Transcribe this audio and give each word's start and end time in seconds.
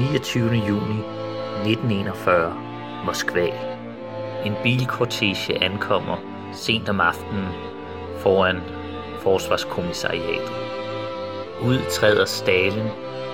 29. 0.00 0.54
juni 0.54 1.02
1941, 1.64 2.52
Moskva. 3.04 3.48
En 4.44 4.54
bilkortege 4.62 5.62
ankommer 5.62 6.16
sent 6.52 6.88
om 6.88 7.00
aftenen 7.00 7.48
foran 8.18 8.60
forsvarskommissariatet. 9.20 10.52
Ud 11.62 11.78
træder 11.90 12.24
Stalin 12.24 12.88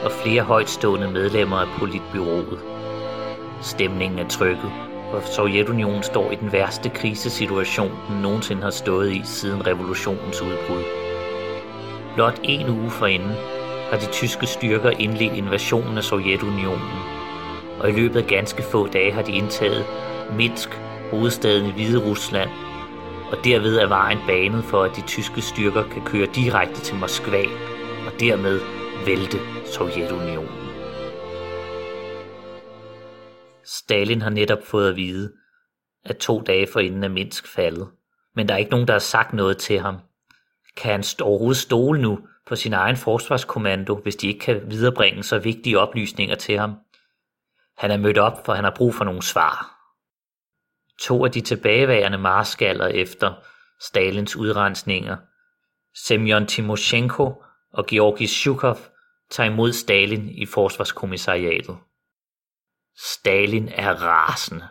og 0.05 0.13
flere 0.13 0.43
højtstående 0.43 1.11
medlemmer 1.11 1.57
af 1.57 1.67
politbyrået. 1.79 2.59
Stemningen 3.63 4.19
er 4.19 4.29
trykket, 4.29 4.73
og 5.13 5.23
Sovjetunionen 5.23 6.03
står 6.03 6.31
i 6.31 6.35
den 6.35 6.53
værste 6.53 6.89
krisesituation, 6.89 7.93
den 8.09 8.23
nogensinde 8.23 8.63
har 8.63 8.71
stået 8.71 9.13
i 9.13 9.23
siden 9.25 9.67
revolutionens 9.67 10.43
udbrud. 10.43 10.83
Blot 12.15 12.41
en 12.43 12.69
uge 12.69 12.91
forinden 12.91 13.58
har 13.91 13.99
de 13.99 14.13
tyske 14.13 14.47
styrker 14.47 14.91
indledt 14.91 15.33
invasionen 15.33 15.99
af 15.99 16.05
Sovjetunionen, 16.05 16.91
og 17.81 17.89
i 17.89 17.93
løbet 17.93 18.17
af 18.23 18.27
ganske 18.27 18.63
få 18.63 18.87
dage 18.87 19.13
har 19.13 19.23
de 19.23 19.33
indtaget 19.33 19.85
Minsk, 20.37 20.69
hovedstaden 21.11 21.67
i 21.67 21.73
Hvide 21.73 22.11
Rusland, 22.11 22.51
og 23.33 23.45
derved 23.45 23.77
er 23.77 23.89
vejen 23.89 24.19
banet 24.27 24.65
for, 24.65 24.83
at 24.83 24.97
de 24.97 25.03
tyske 25.07 25.41
styrker 25.41 25.83
kan 25.89 26.05
køre 26.05 26.27
direkte 26.35 26.81
til 26.81 26.97
Moskva 26.97 27.43
og 28.07 28.21
dermed 28.21 28.61
vælte 29.07 29.39
Sovjetunionen. 29.67 30.51
Stalin 33.65 34.23
har 34.23 34.31
netop 34.31 34.59
fået 34.65 34.89
at 34.89 34.97
vide, 34.97 35.33
at 36.05 36.17
to 36.17 36.41
dage 36.41 36.67
forinden 36.73 37.05
er 37.05 37.09
Minsk 37.09 37.47
faldet, 37.55 37.89
men 38.37 38.49
der 38.49 38.55
er 38.55 38.59
ikke 38.59 38.71
nogen, 38.71 38.87
der 38.87 38.95
har 38.95 38.99
sagt 38.99 39.33
noget 39.33 39.59
til 39.59 39.79
ham. 39.79 39.97
Kan 40.77 40.93
han 40.93 41.05
overhovedet 41.23 41.57
stole 41.57 42.01
nu 42.03 42.19
på 42.49 42.57
sin 42.57 42.73
egen 42.73 42.97
forsvarskommando, 42.97 44.01
hvis 44.03 44.17
de 44.17 44.29
ikke 44.29 44.41
kan 44.41 44.71
viderebringe 44.71 45.23
så 45.23 45.39
vigtige 45.39 45.79
oplysninger 45.79 46.35
til 46.35 46.59
ham? 46.59 46.75
Han 47.79 47.91
er 47.91 47.97
mødt 47.97 48.19
op, 48.19 48.47
for 48.47 48.55
han 48.55 48.65
har 48.65 48.75
brug 48.77 48.95
for 48.95 49.05
nogle 49.05 49.23
svar. 49.23 49.75
To 51.01 51.25
af 51.25 51.33
de 51.33 51.41
tilbageværende 51.41 52.19
marskaller 52.19 52.87
efter 52.87 53.35
Stalins 53.81 54.37
udrensninger, 54.37 55.17
Semyon 55.95 56.47
Timoshenko 56.47 57.43
og 57.73 57.87
Georgi 57.87 58.27
Shukov, 58.27 58.79
tager 59.31 59.51
imod 59.51 59.73
Stalin 59.73 60.29
i 60.29 60.47
forsvarskommissariatet. 60.47 61.79
Stalin 62.97 63.69
er 63.69 63.95
rasende. 63.95 64.69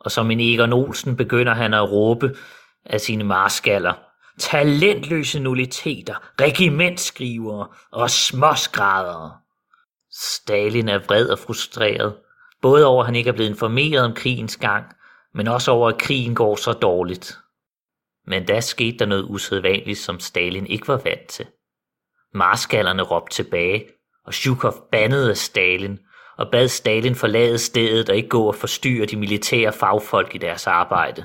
Og 0.00 0.10
som 0.10 0.30
en 0.30 0.40
Egon 0.40 0.72
Olsen 0.72 1.16
begynder 1.16 1.54
han 1.54 1.74
at 1.74 1.90
råbe 1.90 2.36
af 2.84 3.00
sine 3.00 3.24
marskaller. 3.24 4.05
Talentløse 4.38 5.38
nulliteter, 5.40 6.14
regimentskrivere 6.40 7.68
og 7.92 8.10
småskrædere. 8.10 9.36
Stalin 10.10 10.88
er 10.88 10.98
vred 10.98 11.28
og 11.28 11.38
frustreret, 11.38 12.16
både 12.62 12.86
over 12.86 13.00
at 13.02 13.06
han 13.06 13.14
ikke 13.14 13.28
er 13.28 13.34
blevet 13.34 13.50
informeret 13.50 14.04
om 14.04 14.14
krigens 14.14 14.56
gang, 14.56 14.84
men 15.34 15.48
også 15.48 15.70
over 15.70 15.88
at 15.88 15.98
krigen 15.98 16.34
går 16.34 16.56
så 16.56 16.72
dårligt. 16.72 17.38
Men 18.26 18.46
da 18.46 18.60
skete 18.60 18.98
der 18.98 19.06
noget 19.06 19.26
usædvanligt, 19.28 19.98
som 19.98 20.20
Stalin 20.20 20.66
ikke 20.66 20.88
var 20.88 21.00
vant 21.04 21.28
til. 21.28 21.46
Marskallerne 22.34 23.02
råbte 23.02 23.34
tilbage, 23.34 23.86
og 24.26 24.34
Zhukov 24.34 24.88
bandede 24.92 25.30
af 25.30 25.36
Stalin 25.36 25.98
og 26.38 26.50
bad 26.52 26.68
Stalin 26.68 27.14
forlade 27.14 27.58
stedet 27.58 28.08
og 28.08 28.16
ikke 28.16 28.28
gå 28.28 28.44
og 28.44 28.54
forstyrre 28.54 29.06
de 29.06 29.16
militære 29.16 29.72
fagfolk 29.72 30.34
i 30.34 30.38
deres 30.38 30.66
arbejde. 30.66 31.24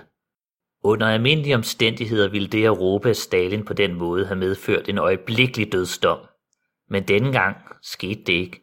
Under 0.84 1.08
almindelige 1.08 1.56
omstændigheder 1.56 2.30
ville 2.30 2.48
det 2.48 2.66
at 2.66 2.80
råbe 2.80 3.10
af 3.10 3.16
Stalin 3.16 3.66
på 3.66 3.74
den 3.74 3.94
måde 3.94 4.26
have 4.26 4.38
medført 4.38 4.90
en 4.90 4.98
øjeblikkelig 4.98 5.72
dødsdom. 5.72 6.20
Men 6.90 7.04
denne 7.04 7.32
gang 7.32 7.58
skete 7.82 8.24
det 8.24 8.34
ikke. 8.34 8.62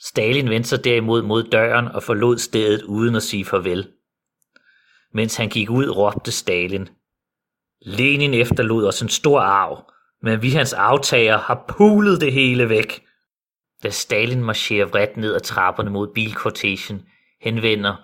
Stalin 0.00 0.50
vendte 0.50 0.68
sig 0.68 0.84
derimod 0.84 1.22
mod 1.22 1.42
døren 1.42 1.88
og 1.88 2.02
forlod 2.02 2.38
stedet 2.38 2.82
uden 2.82 3.14
at 3.14 3.22
sige 3.22 3.44
farvel. 3.44 3.88
Mens 5.14 5.36
han 5.36 5.48
gik 5.48 5.70
ud, 5.70 5.88
råbte 5.88 6.32
Stalin. 6.32 6.88
Lenin 7.82 8.34
efterlod 8.34 8.86
os 8.86 9.02
en 9.02 9.08
stor 9.08 9.40
arv, 9.40 9.92
men 10.22 10.42
vi 10.42 10.50
hans 10.50 10.72
aftager 10.72 11.38
har 11.38 11.64
pulet 11.68 12.20
det 12.20 12.32
hele 12.32 12.68
væk. 12.68 13.02
Da 13.82 13.90
Stalin 13.90 14.44
marcherer 14.44 14.86
vredt 14.86 15.16
ned 15.16 15.34
ad 15.34 15.40
trapperne 15.40 15.90
mod 15.90 16.08
bilkortegen, 16.14 17.02
henvender 17.40 17.96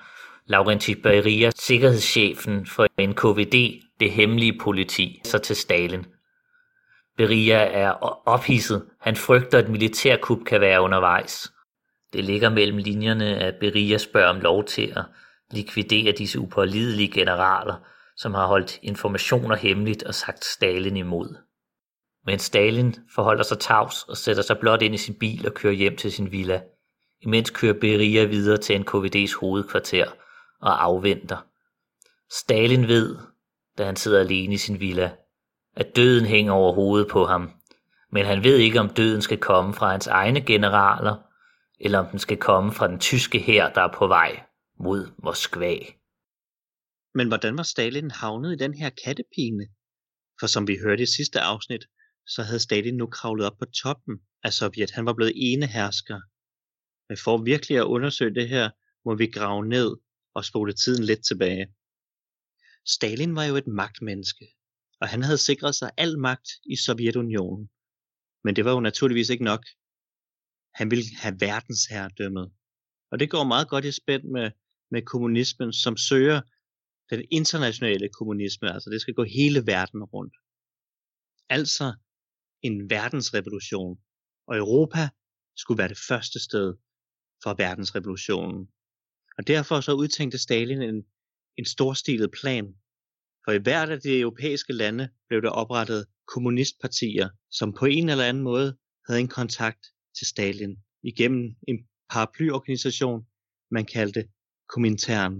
Laurenti 0.46 0.94
Beria, 0.94 1.50
sikkerhedschefen 1.56 2.66
for 2.66 2.86
NKVD, 3.00 3.82
det 4.00 4.10
hemmelige 4.10 4.58
politi, 4.60 5.20
så 5.24 5.38
til 5.38 5.56
Stalin. 5.56 6.06
Beria 7.16 7.56
er 7.56 7.90
ophidset. 8.28 8.86
Han 9.00 9.16
frygter, 9.16 9.58
at 9.58 9.68
militærkup 9.68 10.38
kan 10.46 10.60
være 10.60 10.82
undervejs. 10.82 11.52
Det 12.12 12.24
ligger 12.24 12.50
mellem 12.50 12.76
linjerne, 12.76 13.38
at 13.38 13.54
Beria 13.60 13.98
spørger 13.98 14.28
om 14.28 14.40
lov 14.40 14.64
til 14.64 14.92
at 14.96 15.04
likvidere 15.50 16.12
disse 16.12 16.38
upålidelige 16.38 17.12
generaler, 17.12 17.74
som 18.16 18.34
har 18.34 18.46
holdt 18.46 18.78
informationer 18.82 19.56
hemmeligt 19.56 20.02
og 20.02 20.14
sagt 20.14 20.44
Stalin 20.44 20.96
imod. 20.96 21.36
Men 22.26 22.38
Stalin 22.38 22.94
forholder 23.14 23.42
sig 23.42 23.58
tavs 23.58 24.02
og 24.02 24.16
sætter 24.16 24.42
sig 24.42 24.58
blot 24.58 24.82
ind 24.82 24.94
i 24.94 24.98
sin 24.98 25.14
bil 25.20 25.46
og 25.46 25.54
kører 25.54 25.72
hjem 25.72 25.96
til 25.96 26.12
sin 26.12 26.32
villa. 26.32 26.62
Imens 27.20 27.50
kører 27.50 27.80
Beria 27.80 28.24
videre 28.24 28.58
til 28.58 28.74
NKVD's 28.74 29.40
hovedkvarter 29.40 30.06
og 30.62 30.84
afventer. 30.84 31.46
Stalin 32.40 32.88
ved, 32.88 33.18
da 33.78 33.84
han 33.84 33.96
sidder 33.96 34.20
alene 34.20 34.54
i 34.54 34.56
sin 34.56 34.80
villa, 34.80 35.12
at 35.76 35.96
døden 35.96 36.26
hænger 36.26 36.52
over 36.52 36.72
hovedet 36.72 37.08
på 37.10 37.26
ham, 37.26 37.50
men 38.12 38.26
han 38.26 38.44
ved 38.44 38.56
ikke, 38.56 38.80
om 38.80 38.88
døden 38.88 39.22
skal 39.22 39.38
komme 39.38 39.74
fra 39.74 39.90
hans 39.90 40.06
egne 40.06 40.40
generaler, 40.40 41.16
eller 41.80 41.98
om 41.98 42.06
den 42.06 42.18
skal 42.18 42.36
komme 42.36 42.72
fra 42.72 42.88
den 42.88 42.98
tyske 42.98 43.38
hær, 43.38 43.72
der 43.72 43.80
er 43.80 43.92
på 43.94 44.06
vej 44.06 44.42
mod 44.78 45.10
Moskva. 45.24 45.76
Men 47.14 47.28
hvordan 47.28 47.56
var 47.56 47.62
Stalin 47.62 48.10
havnet 48.10 48.52
i 48.52 48.56
den 48.56 48.74
her 48.74 48.90
kattepine? 49.04 49.66
For 50.40 50.46
som 50.46 50.68
vi 50.68 50.78
hørte 50.84 51.02
i 51.02 51.06
sidste 51.06 51.40
afsnit, 51.40 51.84
så 52.26 52.42
havde 52.42 52.60
Stalin 52.60 52.96
nu 52.96 53.06
kravlet 53.06 53.46
op 53.46 53.58
på 53.58 53.64
toppen 53.64 54.20
af 54.44 54.52
Sovjet. 54.52 54.90
Han 54.90 55.06
var 55.06 55.12
blevet 55.12 55.32
enehersker. 55.36 56.20
Men 57.08 57.18
for 57.24 57.42
virkelig 57.42 57.78
at 57.78 57.84
undersøge 57.84 58.34
det 58.34 58.48
her, 58.48 58.70
må 59.04 59.14
vi 59.14 59.26
grave 59.26 59.66
ned 59.66 59.96
og 60.34 60.44
spole 60.44 60.72
tiden 60.72 61.04
lidt 61.04 61.24
tilbage. 61.26 61.66
Stalin 62.86 63.36
var 63.36 63.44
jo 63.44 63.56
et 63.56 63.66
magtmenneske, 63.66 64.46
og 65.00 65.08
han 65.08 65.22
havde 65.22 65.38
sikret 65.38 65.74
sig 65.74 65.90
al 65.96 66.18
magt 66.18 66.48
i 66.64 66.76
Sovjetunionen. 66.76 67.70
Men 68.44 68.56
det 68.56 68.64
var 68.64 68.72
jo 68.72 68.80
naturligvis 68.80 69.30
ikke 69.30 69.44
nok. 69.44 69.64
Han 70.74 70.90
ville 70.90 71.04
have 71.16 71.36
verdensherredømmet. 71.40 72.52
Og 73.10 73.20
det 73.20 73.30
går 73.30 73.44
meget 73.44 73.68
godt 73.68 73.84
i 73.84 73.92
spænd 73.92 74.24
med, 74.24 74.50
med 74.90 75.02
kommunismen, 75.02 75.72
som 75.72 75.96
søger 75.96 76.40
den 77.10 77.24
internationale 77.30 78.08
kommunisme, 78.08 78.72
altså 78.74 78.90
det 78.90 79.00
skal 79.00 79.14
gå 79.14 79.24
hele 79.24 79.66
verden 79.66 80.02
rundt. 80.04 80.34
Altså 81.48 81.94
en 82.62 82.90
verdensrevolution, 82.90 83.98
og 84.46 84.56
Europa 84.56 85.08
skulle 85.56 85.78
være 85.78 85.88
det 85.88 86.02
første 86.08 86.38
sted 86.40 86.74
for 87.42 87.54
verdensrevolutionen. 87.54 88.68
Og 89.38 89.46
derfor 89.46 89.80
så 89.80 89.92
udtænkte 89.92 90.38
Stalin 90.38 90.82
en, 90.82 91.04
en 91.58 91.64
storstilet 91.64 92.30
plan. 92.40 92.74
For 93.44 93.52
i 93.52 93.58
hvert 93.58 93.90
af 93.90 94.00
de 94.00 94.20
europæiske 94.20 94.72
lande 94.72 95.08
blev 95.28 95.42
der 95.42 95.50
oprettet 95.50 96.06
kommunistpartier, 96.26 97.28
som 97.50 97.72
på 97.72 97.84
en 97.86 98.08
eller 98.08 98.24
anden 98.24 98.42
måde 98.42 98.76
havde 99.06 99.20
en 99.20 99.28
kontakt 99.28 99.86
til 100.18 100.26
Stalin 100.26 100.76
igennem 101.02 101.54
en 101.68 101.88
paraplyorganisation, 102.10 103.26
man 103.70 103.86
kaldte 103.86 104.28
Komintern. 104.68 105.34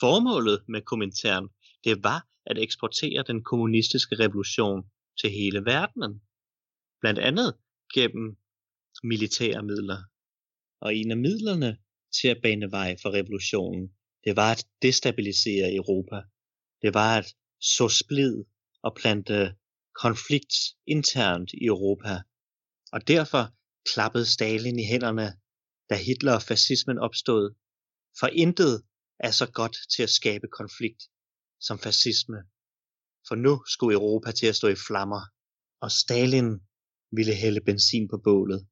Formålet 0.00 0.64
med 0.68 0.82
Komintern, 0.82 1.48
det 1.84 2.04
var 2.04 2.28
at 2.46 2.58
eksportere 2.58 3.24
den 3.26 3.44
kommunistiske 3.44 4.14
revolution 4.18 4.90
til 5.20 5.30
hele 5.30 5.64
verdenen. 5.64 6.22
Blandt 7.00 7.20
andet 7.20 7.56
gennem 7.94 8.36
militære 9.02 9.62
midler. 9.62 9.98
Og 10.80 10.94
en 10.94 11.10
af 11.10 11.16
midlerne 11.16 11.78
til 12.20 12.28
at 12.28 12.42
bane 12.42 12.70
vej 12.70 12.96
for 13.02 13.10
revolutionen, 13.18 13.84
det 14.24 14.36
var 14.36 14.52
at 14.52 14.66
destabilisere 14.82 15.74
Europa. 15.74 16.22
Det 16.82 16.94
var 16.94 17.18
at 17.18 17.36
så 17.60 17.88
splid 17.88 18.44
og 18.82 18.96
plante 19.00 19.56
konflikt 20.04 20.54
internt 20.86 21.50
i 21.52 21.64
Europa. 21.64 22.14
Og 22.92 23.08
derfor 23.08 23.42
klappede 23.92 24.26
Stalin 24.26 24.78
i 24.78 24.86
hænderne, 24.92 25.28
da 25.90 25.96
Hitler 25.96 26.34
og 26.34 26.42
fascismen 26.42 26.98
opstod. 26.98 27.54
For 28.20 28.26
intet 28.26 28.84
er 29.18 29.30
så 29.30 29.46
godt 29.50 29.76
til 29.94 30.02
at 30.02 30.10
skabe 30.10 30.46
konflikt 30.60 31.02
som 31.60 31.78
fascisme. 31.78 32.38
For 33.28 33.34
nu 33.34 33.62
skulle 33.66 33.94
Europa 33.94 34.30
til 34.32 34.46
at 34.46 34.56
stå 34.56 34.68
i 34.68 34.82
flammer, 34.88 35.22
og 35.80 35.90
Stalin 35.90 36.50
ville 37.16 37.34
hælde 37.34 37.60
benzin 37.60 38.08
på 38.08 38.18
bålet. 38.24 38.68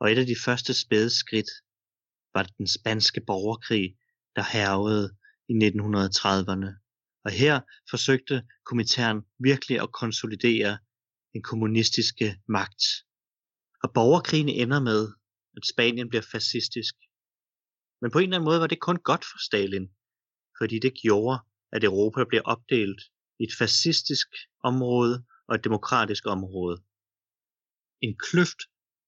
Og 0.00 0.12
et 0.12 0.18
af 0.18 0.26
de 0.26 0.36
første 0.44 0.72
spæde 0.82 1.10
skridt 1.10 1.50
var 2.34 2.42
den 2.58 2.66
spanske 2.66 3.20
borgerkrig, 3.26 3.96
der 4.36 4.42
hervede 4.52 5.16
i 5.48 5.52
1930'erne. 5.52 6.70
Og 7.24 7.30
her 7.30 7.60
forsøgte 7.90 8.42
komitæren 8.64 9.22
virkelig 9.38 9.80
at 9.80 9.92
konsolidere 9.92 10.78
den 11.32 11.42
kommunistiske 11.42 12.40
magt. 12.48 12.82
Og 13.82 13.92
borgerkrigen 13.94 14.48
ender 14.48 14.80
med, 14.80 15.08
at 15.56 15.66
Spanien 15.72 16.08
bliver 16.08 16.26
fascistisk. 16.32 16.94
Men 18.00 18.10
på 18.10 18.18
en 18.18 18.22
eller 18.22 18.36
anden 18.36 18.48
måde 18.50 18.60
var 18.60 18.66
det 18.66 18.80
kun 18.80 18.96
godt 18.96 19.24
for 19.24 19.38
Stalin, 19.46 19.86
fordi 20.58 20.78
det 20.78 20.94
gjorde, 21.02 21.38
at 21.72 21.84
Europa 21.84 22.24
blev 22.28 22.42
opdelt 22.44 23.00
i 23.40 23.42
et 23.44 23.54
fascistisk 23.58 24.28
område 24.64 25.24
og 25.48 25.54
et 25.54 25.64
demokratisk 25.64 26.26
område. 26.26 26.76
En 28.00 28.14
kløft 28.18 28.60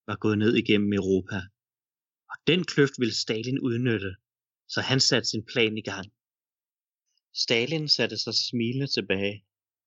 var 0.06 0.17
gået 0.17 0.38
ned 0.38 0.55
igennem 0.55 0.93
Europa, 0.93 1.43
den 2.46 2.64
kløft 2.64 2.93
ville 2.98 3.14
Stalin 3.14 3.58
udnytte, 3.58 4.16
så 4.69 4.81
han 4.81 5.00
satte 5.00 5.28
sin 5.28 5.44
plan 5.44 5.78
i 5.78 5.82
gang. 5.82 6.06
Stalin 7.34 7.88
satte 7.88 8.19
sig 8.19 8.34
smilende 8.34 8.87
tilbage, 8.87 9.44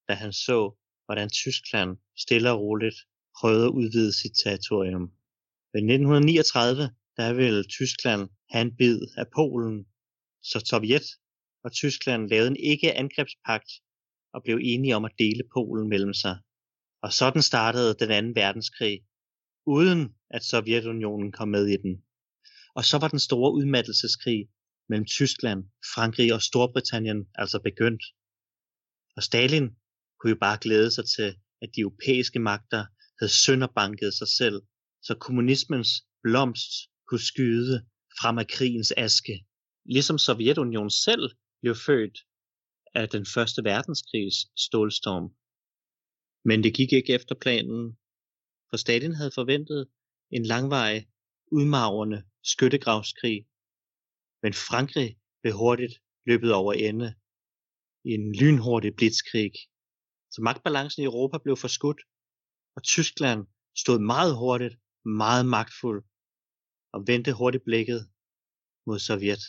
da 0.08 0.14
han 0.14 0.34
så, 0.34 0.76
hvordan 1.06 1.30
Tyskland 1.30 1.98
stille 2.18 2.52
og 2.52 2.60
roligt 2.60 2.96
prøvede 3.40 3.66
at 3.66 3.72
udvide 3.72 4.14
sit 4.14 4.36
territorium. 4.44 5.06
I 5.74 5.78
1939 5.78 6.90
der 7.20 7.34
ville 7.34 7.64
Tyskland 7.64 8.30
have 8.50 8.62
en 8.62 8.76
bid 8.76 9.00
af 9.18 9.28
Polen, 9.36 9.86
så 10.42 10.60
Sovjet 10.66 11.08
og 11.64 11.72
Tyskland 11.72 12.30
lavede 12.30 12.48
en 12.48 12.56
ikke-angrebspagt 12.56 13.72
og 14.34 14.44
blev 14.44 14.60
enige 14.62 14.96
om 14.96 15.06
at 15.06 15.16
dele 15.18 15.44
Polen 15.54 15.90
mellem 15.90 16.14
sig. 16.14 16.38
Og 17.02 17.14
sådan 17.14 17.42
startede 17.42 17.96
den 18.00 18.12
anden 18.12 18.36
verdenskrig, 18.36 19.02
uden 19.66 20.16
at 20.30 20.44
Sovjetunionen 20.44 21.32
kom 21.32 21.48
med 21.48 21.68
i 21.68 21.78
den. 21.78 22.04
Og 22.76 22.86
så 22.86 22.98
var 22.98 23.08
den 23.08 23.20
store 23.20 23.54
udmattelseskrig 23.54 24.50
mellem 24.90 25.06
Tyskland, 25.06 25.64
Frankrig 25.96 26.34
og 26.34 26.42
Storbritannien 26.42 27.28
altså 27.36 27.60
begyndt. 27.60 28.04
Og 29.16 29.24
Stalin 29.24 29.68
kunne 30.20 30.32
jo 30.32 30.38
bare 30.42 30.58
glæde 30.62 30.92
sig 30.92 31.06
til, 31.16 31.30
at 31.62 31.70
de 31.76 31.82
europæiske 31.82 32.40
magter 32.40 32.86
havde 33.20 33.34
sønderbanket 33.46 34.14
sig 34.14 34.28
selv, 34.28 34.62
så 35.02 35.16
kommunismens 35.16 35.90
blomst 36.24 36.72
kunne 37.08 37.26
skyde 37.32 37.86
frem 38.22 38.38
af 38.38 38.48
krigens 38.48 38.94
aske. 38.98 39.46
Ligesom 39.86 40.18
Sovjetunionen 40.18 40.90
selv 40.90 41.32
blev 41.62 41.76
født 41.76 42.18
af 42.94 43.10
den 43.10 43.26
første 43.26 43.64
verdenskrigs 43.64 44.38
stålstorm. 44.66 45.28
Men 46.46 46.64
det 46.64 46.74
gik 46.74 46.94
ikke 46.94 47.14
efter 47.14 47.36
planen, 47.42 47.98
for 48.70 48.78
Stalin 48.78 49.16
havde 49.16 49.32
forventet 49.36 49.88
en 50.32 50.46
langvarig, 50.46 51.08
udmavrende 51.52 52.24
skyttegravskrig. 52.44 53.48
Men 54.44 54.54
Frankrig 54.54 55.18
blev 55.42 55.54
hurtigt 55.54 55.94
løbet 56.26 56.54
over 56.54 56.74
ende 56.74 57.16
i 58.06 58.10
en 58.10 58.36
lynhurtig 58.36 58.96
blitzkrig. 58.96 59.52
Så 60.32 60.42
magtbalancen 60.42 61.02
i 61.02 61.06
Europa 61.06 61.38
blev 61.38 61.58
forskudt, 61.58 62.02
og 62.76 62.84
Tyskland 62.84 63.48
stod 63.78 64.00
meget 64.00 64.38
hurtigt, 64.38 64.76
meget 65.06 65.46
magtfuld 65.46 66.04
og 66.94 67.04
vendte 67.08 67.34
hurtigt 67.34 67.64
blikket 67.64 68.10
mod 68.86 69.00
Sovjet. 69.00 69.44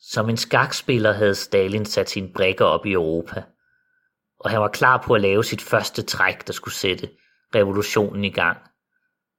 Som 0.00 0.28
en 0.28 0.36
skakspiller 0.36 1.12
havde 1.12 1.34
Stalin 1.34 1.84
sat 1.84 2.10
sine 2.10 2.32
brækker 2.32 2.64
op 2.64 2.86
i 2.86 2.92
Europa, 2.92 3.44
og 4.38 4.50
han 4.50 4.60
var 4.60 4.68
klar 4.68 5.02
på 5.06 5.14
at 5.14 5.20
lave 5.20 5.44
sit 5.44 5.62
første 5.62 6.02
træk, 6.02 6.46
der 6.46 6.52
skulle 6.52 6.74
sætte 6.74 7.10
revolutionen 7.54 8.24
i 8.24 8.30
gang. 8.30 8.58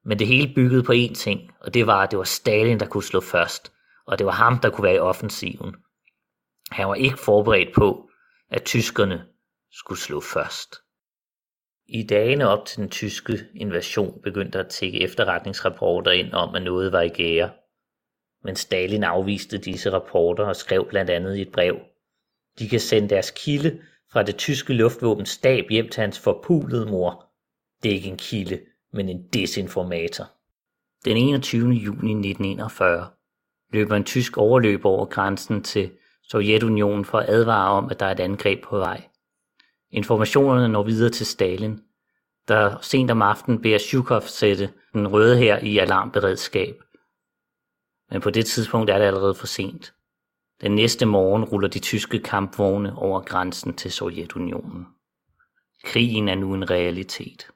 Men 0.05 0.19
det 0.19 0.27
hele 0.27 0.53
byggede 0.55 0.83
på 0.83 0.91
én 0.91 1.13
ting, 1.13 1.51
og 1.59 1.73
det 1.73 1.87
var, 1.87 2.03
at 2.03 2.11
det 2.11 2.19
var 2.19 2.25
Stalin, 2.25 2.79
der 2.79 2.85
kunne 2.87 3.03
slå 3.03 3.21
først, 3.21 3.73
og 4.05 4.17
det 4.19 4.25
var 4.25 4.31
ham, 4.31 4.59
der 4.59 4.69
kunne 4.69 4.83
være 4.83 4.95
i 4.95 4.99
offensiven. 4.99 5.75
Han 6.71 6.87
var 6.87 6.95
ikke 6.95 7.17
forberedt 7.17 7.75
på, 7.75 8.09
at 8.49 8.63
tyskerne 8.63 9.25
skulle 9.71 9.99
slå 9.99 10.21
først. 10.21 10.75
I 11.87 12.03
dagene 12.03 12.47
op 12.47 12.65
til 12.65 12.77
den 12.77 12.89
tyske 12.89 13.39
invasion 13.55 14.21
begyndte 14.23 14.57
der 14.57 14.63
at 14.63 14.71
tikke 14.71 15.01
efterretningsrapporter 15.01 16.11
ind 16.11 16.33
om, 16.33 16.55
at 16.55 16.63
noget 16.63 16.91
var 16.91 17.01
i 17.01 17.09
gære. 17.09 17.51
Men 18.43 18.55
Stalin 18.55 19.03
afviste 19.03 19.57
disse 19.57 19.91
rapporter 19.91 20.45
og 20.45 20.55
skrev 20.55 20.87
blandt 20.89 21.11
andet 21.11 21.37
i 21.37 21.41
et 21.41 21.51
brev. 21.51 21.79
De 22.59 22.69
kan 22.69 22.79
sende 22.79 23.09
deres 23.09 23.31
kilde 23.31 23.81
fra 24.11 24.23
det 24.23 24.35
tyske 24.35 24.73
luftvåbens 24.73 25.29
stab 25.29 25.69
hjem 25.69 25.89
til 25.89 26.01
hans 26.01 26.19
forpulede 26.19 26.85
mor. 26.85 27.25
Det 27.83 27.91
er 27.91 27.95
ikke 27.95 28.09
en 28.09 28.17
kilde, 28.17 28.59
men 28.95 29.09
en 29.09 29.27
desinformator. 29.33 30.25
Den 31.05 31.17
21. 31.17 31.69
juni 31.69 32.11
1941 32.11 33.07
løber 33.73 33.95
en 33.95 34.03
tysk 34.03 34.37
overløber 34.37 34.89
over 34.89 35.05
grænsen 35.05 35.63
til 35.63 35.91
Sovjetunionen 36.23 37.05
for 37.05 37.19
at 37.19 37.29
advare 37.29 37.69
om, 37.69 37.89
at 37.89 37.99
der 37.99 38.05
er 38.05 38.11
et 38.11 38.19
angreb 38.19 38.63
på 38.63 38.77
vej. 38.77 39.07
Informationerne 39.91 40.67
når 40.67 40.83
videre 40.83 41.09
til 41.09 41.25
Stalin, 41.25 41.79
der 42.47 42.77
sent 42.81 43.11
om 43.11 43.21
aftenen 43.21 43.61
beder 43.61 43.77
Zhukov 43.77 44.21
sætte 44.21 44.69
den 44.93 45.07
røde 45.07 45.37
her 45.37 45.59
i 45.59 45.77
alarmberedskab. 45.77 46.75
Men 48.11 48.21
på 48.21 48.29
det 48.29 48.45
tidspunkt 48.45 48.89
er 48.89 48.97
det 48.97 49.05
allerede 49.05 49.35
for 49.35 49.47
sent. 49.47 49.93
Den 50.61 50.75
næste 50.75 51.05
morgen 51.05 51.43
ruller 51.43 51.67
de 51.67 51.79
tyske 51.79 52.19
kampvogne 52.19 52.95
over 52.97 53.21
grænsen 53.21 53.73
til 53.73 53.91
Sovjetunionen. 53.91 54.85
Krigen 55.83 56.29
er 56.29 56.35
nu 56.35 56.53
en 56.53 56.69
realitet. 56.69 57.47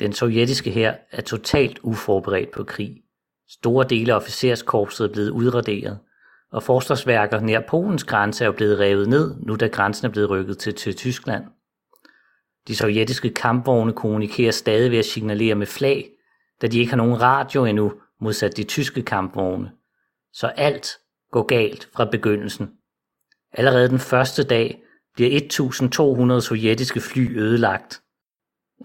Den 0.00 0.12
sovjetiske 0.12 0.70
hær 0.70 0.94
er 1.10 1.20
totalt 1.22 1.78
uforberedt 1.82 2.50
på 2.50 2.64
krig. 2.64 3.02
Store 3.48 3.86
dele 3.88 4.12
af 4.12 4.16
officerskorpset 4.16 5.08
er 5.08 5.12
blevet 5.12 5.30
udraderet, 5.30 5.98
og 6.52 6.62
forsvarsværker 6.62 7.40
nær 7.40 7.60
Polens 7.68 8.04
grænse 8.04 8.44
er 8.44 8.50
blevet 8.50 8.78
revet 8.78 9.08
ned, 9.08 9.34
nu 9.42 9.56
da 9.56 9.66
grænsen 9.66 10.06
er 10.06 10.10
blevet 10.10 10.30
rykket 10.30 10.58
til, 10.58 10.74
til 10.74 10.96
Tyskland. 10.96 11.44
De 12.68 12.76
sovjetiske 12.76 13.30
kampvogne 13.30 13.92
kommunikerer 13.92 14.52
stadig 14.52 14.90
ved 14.90 14.98
at 14.98 15.04
signalere 15.04 15.54
med 15.54 15.66
flag, 15.66 16.10
da 16.62 16.66
de 16.66 16.78
ikke 16.78 16.90
har 16.90 16.96
nogen 16.96 17.20
radio 17.20 17.64
endnu, 17.64 17.92
modsat 18.20 18.56
de 18.56 18.64
tyske 18.64 19.02
kampvogne. 19.02 19.70
Så 20.32 20.46
alt 20.46 20.88
går 21.32 21.42
galt 21.42 21.88
fra 21.94 22.04
begyndelsen. 22.04 22.70
Allerede 23.52 23.88
den 23.88 23.98
første 23.98 24.44
dag 24.44 24.82
bliver 25.14 25.36
1200 25.36 26.42
sovjetiske 26.42 27.00
fly 27.00 27.38
ødelagt. 27.38 28.02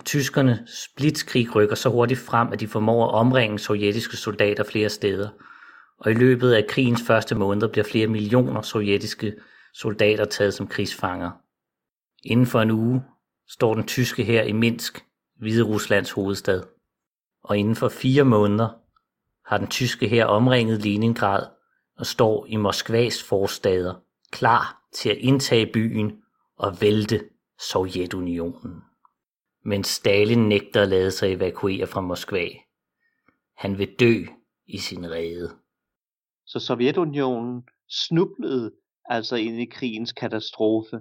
Tyskerne 0.03 0.67
splitskrig 0.67 1.55
rykker 1.55 1.75
så 1.75 1.89
hurtigt 1.89 2.19
frem, 2.19 2.47
at 2.53 2.59
de 2.59 2.67
formår 2.67 3.07
at 3.07 3.13
omringe 3.13 3.59
sovjetiske 3.59 4.17
soldater 4.17 4.63
flere 4.63 4.89
steder– 4.89 5.29
og 5.97 6.11
i 6.11 6.13
løbet 6.13 6.53
af 6.53 6.67
krigens 6.67 7.01
første 7.07 7.35
måneder 7.35 7.67
bliver 7.67 7.85
flere 7.85 8.07
millioner 8.07 8.61
sovjetiske 8.61 9.33
soldater 9.73 10.25
taget 10.25 10.53
som 10.53 10.67
krigsfanger. 10.67 11.31
Inden 12.23 12.45
for 12.45 12.61
en 12.61 12.71
uge 12.71 13.03
står 13.49 13.73
den 13.73 13.87
tyske 13.87 14.23
her 14.23 14.43
i 14.43 14.51
Minsk, 14.51 15.05
Hvide 15.39 15.63
Ruslands 15.63 16.11
hovedstad. 16.11 16.63
Og 17.43 17.57
inden 17.57 17.75
for 17.75 17.89
fire 17.89 18.23
måneder 18.23 18.69
har 19.45 19.57
den 19.57 19.67
tyske 19.67 20.07
her 20.07 20.25
omringet 20.25 20.81
Leningrad 20.81 21.47
og 21.97 22.05
står 22.05 22.45
i 22.45 22.55
Moskvas 22.55 23.23
forstader, 23.23 23.93
klar 24.31 24.81
til 24.93 25.09
at 25.09 25.17
indtage 25.17 25.71
byen 25.73 26.11
og 26.57 26.81
vælte 26.81 27.23
Sovjetunionen. 27.59 28.81
Men 29.67 29.83
Stalin 29.83 30.47
nægter 30.49 30.81
at 30.81 30.89
lade 30.89 31.11
sig 31.11 31.33
evakuere 31.33 31.87
fra 31.87 32.01
Moskva. 32.01 32.47
Han 33.57 33.77
vil 33.77 33.95
dø 33.99 34.13
i 34.65 34.77
sin 34.77 35.11
rede. 35.11 35.57
Så 36.45 36.59
Sovjetunionen 36.59 37.67
snublede 37.89 38.75
altså 39.05 39.35
ind 39.35 39.61
i 39.61 39.65
krigens 39.65 40.11
katastrofe. 40.13 40.99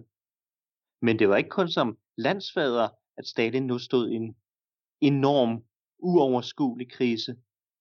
Men 1.02 1.18
det 1.18 1.28
var 1.28 1.37
ikke 1.37 1.50
kun 1.50 1.68
som 1.68 1.99
landsfader, 2.16 2.88
at 3.16 3.26
Stalin 3.26 3.66
nu 3.66 3.78
stod 3.78 4.11
i 4.11 4.14
en 4.14 4.37
enorm, 5.00 5.64
uoverskuelig 5.99 6.92
krise. 6.92 7.37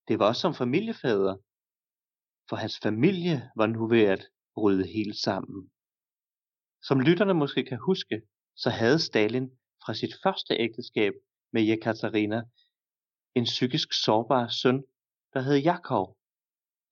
Det 0.07 0.19
var 0.19 0.27
også 0.27 0.41
som 0.41 0.53
familiefader. 0.53 1.35
For 2.49 2.55
hans 2.55 2.79
familie 2.83 3.49
var 3.55 3.67
nu 3.67 3.87
ved 3.87 4.01
at 4.01 4.25
bryde 4.55 4.87
helt 4.87 5.15
sammen. 5.15 5.71
Som 6.81 6.99
lytterne 6.99 7.33
måske 7.33 7.65
kan 7.65 7.79
huske, 7.79 8.21
så 8.55 8.69
havde 8.69 8.99
Stalin 8.99 9.49
fra 9.85 9.93
sit 9.93 10.13
første 10.23 10.53
ægteskab 10.53 11.13
med 11.53 11.61
Jekaterina 11.63 12.41
en 13.35 13.43
psykisk 13.43 14.03
sårbar 14.03 14.47
søn, 14.47 14.83
der 15.33 15.41
hed 15.41 15.57
Jakov. 15.57 16.17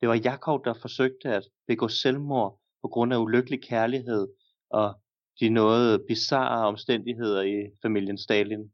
Det 0.01 0.09
var 0.09 0.15
Jakov, 0.15 0.65
der 0.65 0.73
forsøgte 0.73 1.29
at 1.29 1.43
begå 1.67 1.87
selvmord 1.87 2.59
på 2.81 2.87
grund 2.87 3.13
af 3.13 3.17
ulykkelig 3.17 3.63
kærlighed 3.63 4.27
og 4.69 5.01
de 5.39 5.49
noget 5.49 6.05
bizarre 6.07 6.67
omstændigheder 6.67 7.41
i 7.41 7.71
familien 7.81 8.17
Stalin. 8.17 8.73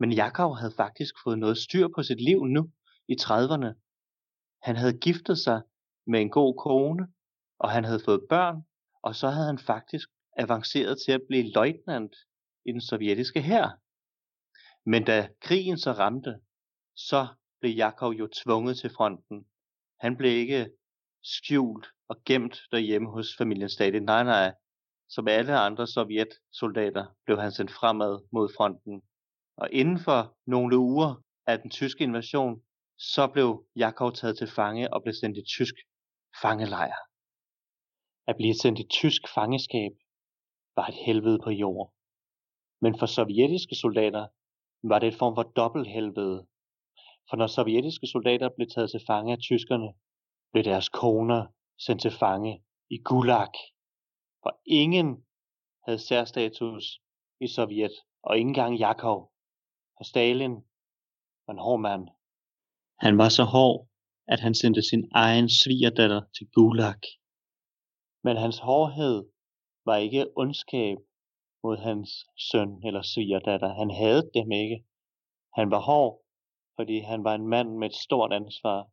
Men 0.00 0.12
Jakov 0.12 0.56
havde 0.56 0.72
faktisk 0.76 1.14
fået 1.24 1.38
noget 1.38 1.58
styr 1.58 1.88
på 1.94 2.02
sit 2.02 2.20
liv 2.20 2.44
nu 2.44 2.70
i 3.08 3.16
30'erne. 3.20 3.70
Han 4.62 4.76
havde 4.76 4.98
giftet 4.98 5.38
sig 5.38 5.62
med 6.06 6.20
en 6.20 6.30
god 6.30 6.54
kone, 6.54 7.08
og 7.58 7.70
han 7.70 7.84
havde 7.84 8.00
fået 8.04 8.26
børn, 8.28 8.56
og 9.02 9.14
så 9.14 9.28
havde 9.28 9.46
han 9.46 9.58
faktisk 9.58 10.08
avanceret 10.36 10.98
til 11.04 11.12
at 11.12 11.22
blive 11.28 11.52
løjtnant 11.52 12.16
i 12.68 12.72
den 12.72 12.80
sovjetiske 12.80 13.40
hær. 13.42 13.66
Men 14.86 15.04
da 15.04 15.28
krigen 15.40 15.78
så 15.78 15.92
ramte, 15.92 16.40
så 16.96 17.26
blev 17.60 17.72
Jakov 17.72 18.12
jo 18.12 18.28
tvunget 18.42 18.78
til 18.78 18.90
fronten 18.90 19.46
han 20.00 20.16
blev 20.16 20.30
ikke 20.30 20.70
skjult 21.22 21.86
og 22.08 22.16
gemt 22.24 22.62
derhjemme 22.72 23.10
hos 23.10 23.36
familien 23.38 23.68
Stalin. 23.68 24.02
Nej, 24.02 24.24
nej. 24.24 24.52
Som 25.08 25.28
alle 25.28 25.58
andre 25.58 25.86
sovjetsoldater 25.86 27.06
blev 27.24 27.38
han 27.40 27.52
sendt 27.52 27.70
fremad 27.70 28.28
mod 28.32 28.48
fronten. 28.56 29.02
Og 29.56 29.68
inden 29.72 29.98
for 29.98 30.36
nogle 30.46 30.78
uger 30.78 31.22
af 31.46 31.58
den 31.60 31.70
tyske 31.70 32.04
invasion, 32.04 32.62
så 32.98 33.26
blev 33.32 33.66
Jakov 33.76 34.12
taget 34.12 34.38
til 34.38 34.46
fange 34.46 34.94
og 34.94 35.02
blev 35.02 35.14
sendt 35.14 35.38
i 35.38 35.42
tysk 35.42 35.74
fangelejr. 36.42 36.96
At 38.26 38.36
blive 38.36 38.54
sendt 38.54 38.78
i 38.78 38.86
tysk 38.90 39.22
fangeskab 39.34 39.92
var 40.76 40.86
et 40.86 40.98
helvede 41.06 41.38
på 41.44 41.50
jord. 41.50 41.92
Men 42.80 42.98
for 42.98 43.06
sovjetiske 43.06 43.74
soldater 43.74 44.26
var 44.82 44.98
det 44.98 45.08
et 45.08 45.18
form 45.18 45.34
for 45.34 45.42
dobbelthelvede. 45.42 46.46
For 47.30 47.36
når 47.36 47.46
sovjetiske 47.46 48.06
soldater 48.06 48.48
blev 48.56 48.68
taget 48.74 48.90
til 48.90 49.00
fange 49.06 49.32
af 49.32 49.38
tyskerne, 49.38 49.92
blev 50.52 50.64
deres 50.64 50.88
koner 50.88 51.46
sendt 51.78 52.02
til 52.02 52.10
fange 52.10 52.64
i 52.90 52.98
Gulag. 52.98 53.54
For 54.42 54.60
ingen 54.66 55.24
havde 55.84 55.98
særstatus 55.98 57.00
i 57.40 57.46
Sovjet, 57.46 57.92
og 58.22 58.36
ikke 58.36 58.48
engang 58.48 58.78
Jakov. 58.78 59.32
For 59.96 60.04
Stalin 60.04 60.54
var 61.46 61.52
en 61.52 61.58
hård 61.58 61.80
mand. 61.80 62.08
Han 62.98 63.18
var 63.18 63.28
så 63.28 63.44
hård, 63.44 63.88
at 64.28 64.40
han 64.40 64.54
sendte 64.54 64.82
sin 64.82 65.04
egen 65.14 65.48
svigerdatter 65.48 66.22
til 66.36 66.46
Gulag. 66.54 67.02
Men 68.24 68.36
hans 68.36 68.58
hårdhed 68.58 69.30
var 69.84 69.96
ikke 69.96 70.26
ondskab 70.36 70.98
mod 71.62 71.76
hans 71.76 72.10
søn 72.36 72.86
eller 72.86 73.02
svigerdatter. 73.02 73.74
Han 73.74 73.90
havde 73.90 74.30
dem 74.34 74.52
ikke. 74.52 74.84
Han 75.54 75.70
var 75.70 75.80
hård, 75.80 76.22
fordi 76.76 76.98
han 76.98 77.24
var 77.24 77.34
en 77.34 77.48
mand 77.48 77.70
med 77.76 77.90
et 77.90 77.96
stort 77.96 78.32
ansvar. 78.32 78.88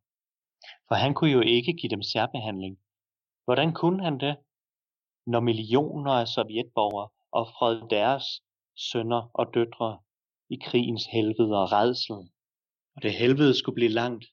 For 0.88 0.94
han 0.94 1.14
kunne 1.14 1.30
jo 1.30 1.40
ikke 1.40 1.72
give 1.72 1.90
dem 1.90 2.02
særbehandling. 2.02 2.78
Hvordan 3.44 3.72
kunne 3.74 4.04
han 4.04 4.20
det, 4.20 4.36
når 5.26 5.40
millioner 5.40 6.12
af 6.12 6.28
sovjetborgere 6.28 7.08
offrede 7.32 7.86
deres 7.90 8.24
sønner 8.76 9.30
og 9.34 9.54
døtre 9.54 9.98
i 10.50 10.56
krigens 10.64 11.06
helvede 11.06 11.54
og 11.62 11.72
redsel? 11.72 12.20
Og 12.96 13.02
det 13.02 13.12
helvede 13.12 13.58
skulle 13.58 13.74
blive 13.74 13.90
langt. 13.90 14.24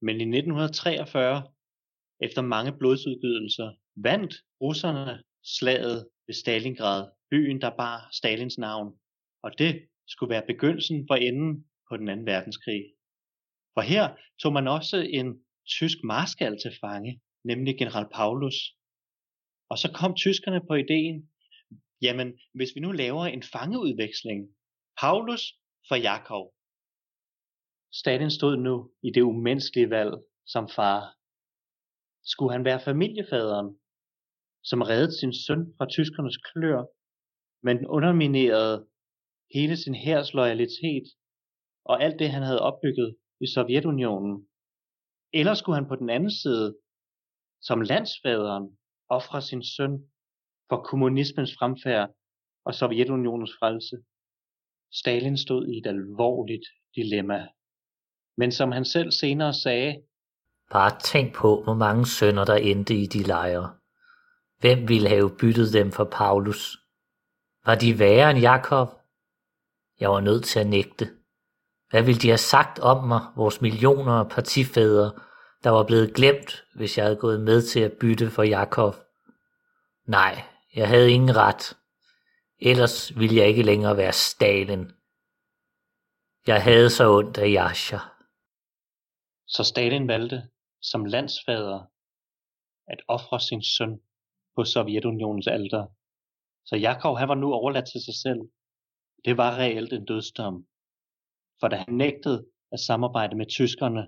Men 0.00 0.16
i 0.16 0.26
1943, 0.38 1.42
efter 2.20 2.42
mange 2.42 2.72
blodsudgydelser, 2.78 3.72
vandt 3.96 4.34
russerne 4.60 5.22
slaget 5.56 6.08
ved 6.26 6.34
Stalingrad, 6.34 7.10
byen 7.32 7.60
der 7.60 7.76
bar 7.76 8.08
Stalins 8.18 8.58
navn. 8.58 8.88
Og 9.42 9.58
det 9.58 9.88
skulle 10.06 10.30
være 10.34 10.46
begyndelsen 10.46 11.06
for 11.08 11.14
enden 11.14 11.52
på 11.88 11.96
den 11.96 12.08
anden 12.08 12.26
verdenskrig. 12.26 12.82
For 13.74 13.80
her 13.80 14.04
tog 14.42 14.52
man 14.52 14.68
også 14.68 14.96
en 14.96 15.28
tysk 15.78 15.98
marskal 16.04 16.54
til 16.62 16.72
fange, 16.80 17.20
nemlig 17.44 17.78
general 17.78 18.06
Paulus. 18.14 18.56
Og 19.70 19.78
så 19.78 19.88
kom 19.98 20.14
tyskerne 20.14 20.60
på 20.68 20.74
ideen, 20.74 21.30
jamen 22.02 22.28
hvis 22.54 22.70
vi 22.74 22.80
nu 22.80 22.92
laver 22.92 23.24
en 23.26 23.42
fangeudveksling, 23.42 24.40
Paulus 25.00 25.42
for 25.88 25.96
Jakov. 25.96 26.54
Stalin 27.92 28.30
stod 28.30 28.56
nu 28.56 28.90
i 29.02 29.10
det 29.10 29.22
umenneskelige 29.22 29.90
valg 29.90 30.14
som 30.46 30.68
far. 30.76 31.16
Skulle 32.24 32.52
han 32.52 32.64
være 32.64 32.84
familiefaderen, 32.84 33.78
som 34.62 34.82
reddede 34.82 35.18
sin 35.20 35.34
søn 35.34 35.74
fra 35.76 35.86
tyskernes 35.90 36.36
klør, 36.36 36.84
men 37.62 37.86
underminerede 37.86 38.86
hele 39.54 39.76
sin 39.76 39.94
hærs 39.94 40.34
loyalitet 40.34 41.06
og 41.84 42.02
alt 42.02 42.18
det, 42.18 42.30
han 42.30 42.42
havde 42.42 42.60
opbygget 42.60 43.16
i 43.40 43.46
Sovjetunionen? 43.54 44.48
Eller 45.32 45.54
skulle 45.54 45.76
han 45.76 45.88
på 45.88 45.96
den 45.96 46.10
anden 46.10 46.30
side, 46.30 46.76
som 47.60 47.80
landsfaderen, 47.80 48.78
ofre 49.08 49.42
sin 49.42 49.64
søn 49.64 49.94
for 50.68 50.82
kommunismens 50.82 51.54
fremfærd 51.58 52.10
og 52.64 52.74
Sovjetunionens 52.74 53.52
frelse? 53.58 53.96
Stalin 54.92 55.36
stod 55.36 55.68
i 55.68 55.78
et 55.78 55.86
alvorligt 55.86 56.66
dilemma. 56.96 57.48
Men 58.36 58.52
som 58.52 58.72
han 58.72 58.84
selv 58.84 59.10
senere 59.10 59.54
sagde, 59.54 60.02
Bare 60.70 60.98
tænk 61.00 61.34
på, 61.34 61.62
hvor 61.62 61.74
mange 61.74 62.06
sønner 62.06 62.44
der 62.44 62.54
endte 62.54 62.94
i 62.94 63.06
de 63.06 63.22
lejre. 63.22 63.74
Hvem 64.58 64.88
ville 64.88 65.08
have 65.08 65.36
byttet 65.40 65.72
dem 65.72 65.92
for 65.92 66.04
Paulus? 66.04 66.81
Var 67.66 67.74
de 67.74 67.98
værre 67.98 68.30
end 68.30 68.38
Jakob? 68.38 68.88
Jeg 70.00 70.10
var 70.10 70.20
nødt 70.20 70.44
til 70.44 70.60
at 70.60 70.66
nægte. 70.66 71.04
Hvad 71.90 72.02
ville 72.02 72.20
de 72.20 72.28
have 72.28 72.38
sagt 72.38 72.78
om 72.78 73.04
mig, 73.04 73.20
vores 73.36 73.60
millioner 73.60 74.12
af 74.12 74.28
partifædre, 74.28 75.12
der 75.64 75.70
var 75.70 75.84
blevet 75.84 76.14
glemt, 76.14 76.64
hvis 76.74 76.98
jeg 76.98 77.04
havde 77.04 77.16
gået 77.16 77.40
med 77.40 77.62
til 77.62 77.80
at 77.80 77.92
bytte 78.00 78.30
for 78.30 78.42
Jakob? 78.42 78.94
Nej, 80.06 80.44
jeg 80.74 80.88
havde 80.88 81.10
ingen 81.10 81.36
ret. 81.36 81.76
Ellers 82.58 83.18
ville 83.18 83.36
jeg 83.36 83.48
ikke 83.48 83.62
længere 83.62 83.96
være 83.96 84.12
Stalin. 84.12 84.92
Jeg 86.46 86.62
havde 86.62 86.90
så 86.90 87.12
ondt 87.12 87.38
af 87.38 87.46
Yasha. 87.48 87.98
Så 89.46 89.64
Stalin 89.64 90.08
valgte 90.08 90.42
som 90.80 91.04
landsfader 91.04 91.86
at 92.86 92.98
ofre 93.08 93.40
sin 93.40 93.62
søn 93.62 94.00
på 94.56 94.64
Sovjetunionens 94.64 95.46
alter. 95.46 95.86
Så 96.64 96.76
Jakob 96.76 97.18
han 97.18 97.28
var 97.28 97.34
nu 97.34 97.52
overladt 97.52 97.88
til 97.92 98.04
sig 98.04 98.14
selv. 98.14 98.40
Det 99.24 99.36
var 99.36 99.58
reelt 99.58 99.92
en 99.92 100.04
dødsdom. 100.04 100.66
For 101.60 101.68
da 101.68 101.76
han 101.76 101.94
nægtede 101.94 102.46
at 102.72 102.80
samarbejde 102.80 103.36
med 103.36 103.46
tyskerne 103.46 104.06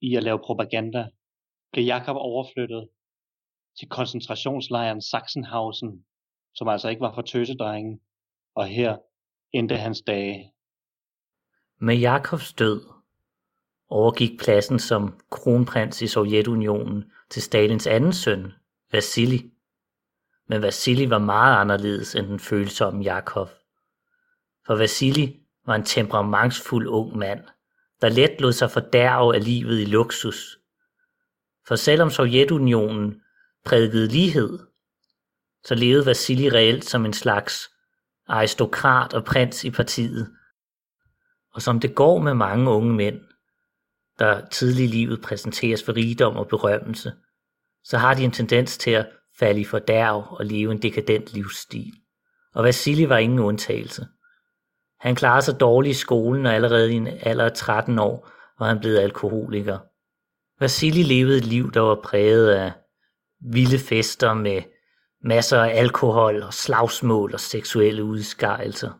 i 0.00 0.16
at 0.16 0.22
lave 0.22 0.38
propaganda, 0.38 1.08
blev 1.72 1.84
Jakob 1.84 2.16
overflyttet 2.16 2.88
til 3.78 3.88
koncentrationslejren 3.88 5.02
Sachsenhausen, 5.02 6.04
som 6.54 6.68
altså 6.68 6.88
ikke 6.88 7.00
var 7.00 7.14
for 7.14 7.22
tøsedrengen, 7.22 8.00
og 8.54 8.66
her 8.66 8.96
endte 9.52 9.76
hans 9.76 10.02
dage. 10.06 10.52
Med 11.78 11.96
Jakobs 11.96 12.52
død 12.52 12.86
overgik 13.88 14.38
pladsen 14.40 14.78
som 14.78 15.20
kronprins 15.30 16.02
i 16.02 16.06
Sovjetunionen 16.06 17.12
til 17.30 17.42
Stalins 17.42 17.86
anden 17.86 18.12
søn, 18.12 18.52
Vasili. 18.92 19.55
Men 20.48 20.62
Vasili 20.62 21.10
var 21.10 21.18
meget 21.18 21.56
anderledes 21.56 22.14
end 22.14 22.26
den 22.26 22.40
følsomme 22.40 23.02
Jakov. 23.02 23.50
For 24.66 24.76
Vasili 24.76 25.40
var 25.66 25.74
en 25.74 25.84
temperamentsfuld 25.84 26.88
ung 26.88 27.16
mand, 27.16 27.44
der 28.00 28.08
let 28.08 28.40
lod 28.40 28.52
sig 28.52 28.70
fordærve 28.70 29.34
af 29.34 29.44
livet 29.44 29.80
i 29.80 29.84
luksus. 29.84 30.58
For 31.68 31.76
selvom 31.76 32.10
Sovjetunionen 32.10 33.22
prædikede 33.64 34.08
lighed, 34.08 34.58
så 35.64 35.74
levede 35.74 36.06
Vasili 36.06 36.48
reelt 36.48 36.84
som 36.84 37.06
en 37.06 37.12
slags 37.12 37.70
aristokrat 38.26 39.14
og 39.14 39.24
prins 39.24 39.64
i 39.64 39.70
partiet. 39.70 40.32
Og 41.52 41.62
som 41.62 41.80
det 41.80 41.94
går 41.94 42.18
med 42.18 42.34
mange 42.34 42.70
unge 42.70 42.94
mænd, 42.94 43.20
der 44.18 44.46
tidligt 44.46 44.94
i 44.94 44.96
livet 44.96 45.22
præsenteres 45.22 45.82
for 45.82 45.96
rigdom 45.96 46.36
og 46.36 46.48
berømmelse, 46.48 47.12
så 47.84 47.98
har 47.98 48.14
de 48.14 48.24
en 48.24 48.32
tendens 48.32 48.78
til 48.78 48.90
at 48.90 49.08
falde 49.38 49.60
i 49.60 49.64
fordærv 49.64 50.26
og 50.30 50.46
leve 50.46 50.72
en 50.72 50.82
dekadent 50.82 51.34
livsstil. 51.34 51.92
Og 52.54 52.64
Vasili 52.64 53.08
var 53.08 53.18
ingen 53.18 53.38
undtagelse. 53.38 54.06
Han 55.00 55.14
klarede 55.14 55.42
sig 55.42 55.60
dårligt 55.60 55.96
i 55.96 56.00
skolen, 56.00 56.46
og 56.46 56.54
allerede 56.54 56.92
i 56.92 56.96
en 56.96 57.08
alder 57.20 57.44
af 57.44 57.52
13 57.52 57.98
år 57.98 58.30
var 58.58 58.68
han 58.68 58.80
blevet 58.80 58.98
alkoholiker. 58.98 59.78
Vasili 60.60 61.02
levede 61.02 61.38
et 61.38 61.44
liv, 61.44 61.72
der 61.72 61.80
var 61.80 62.00
præget 62.04 62.50
af 62.50 62.72
vilde 63.40 63.78
fester 63.78 64.34
med 64.34 64.62
masser 65.24 65.62
af 65.62 65.78
alkohol 65.78 66.42
og 66.42 66.54
slagsmål 66.54 67.34
og 67.34 67.40
seksuelle 67.40 68.04
udskejelser. 68.04 68.92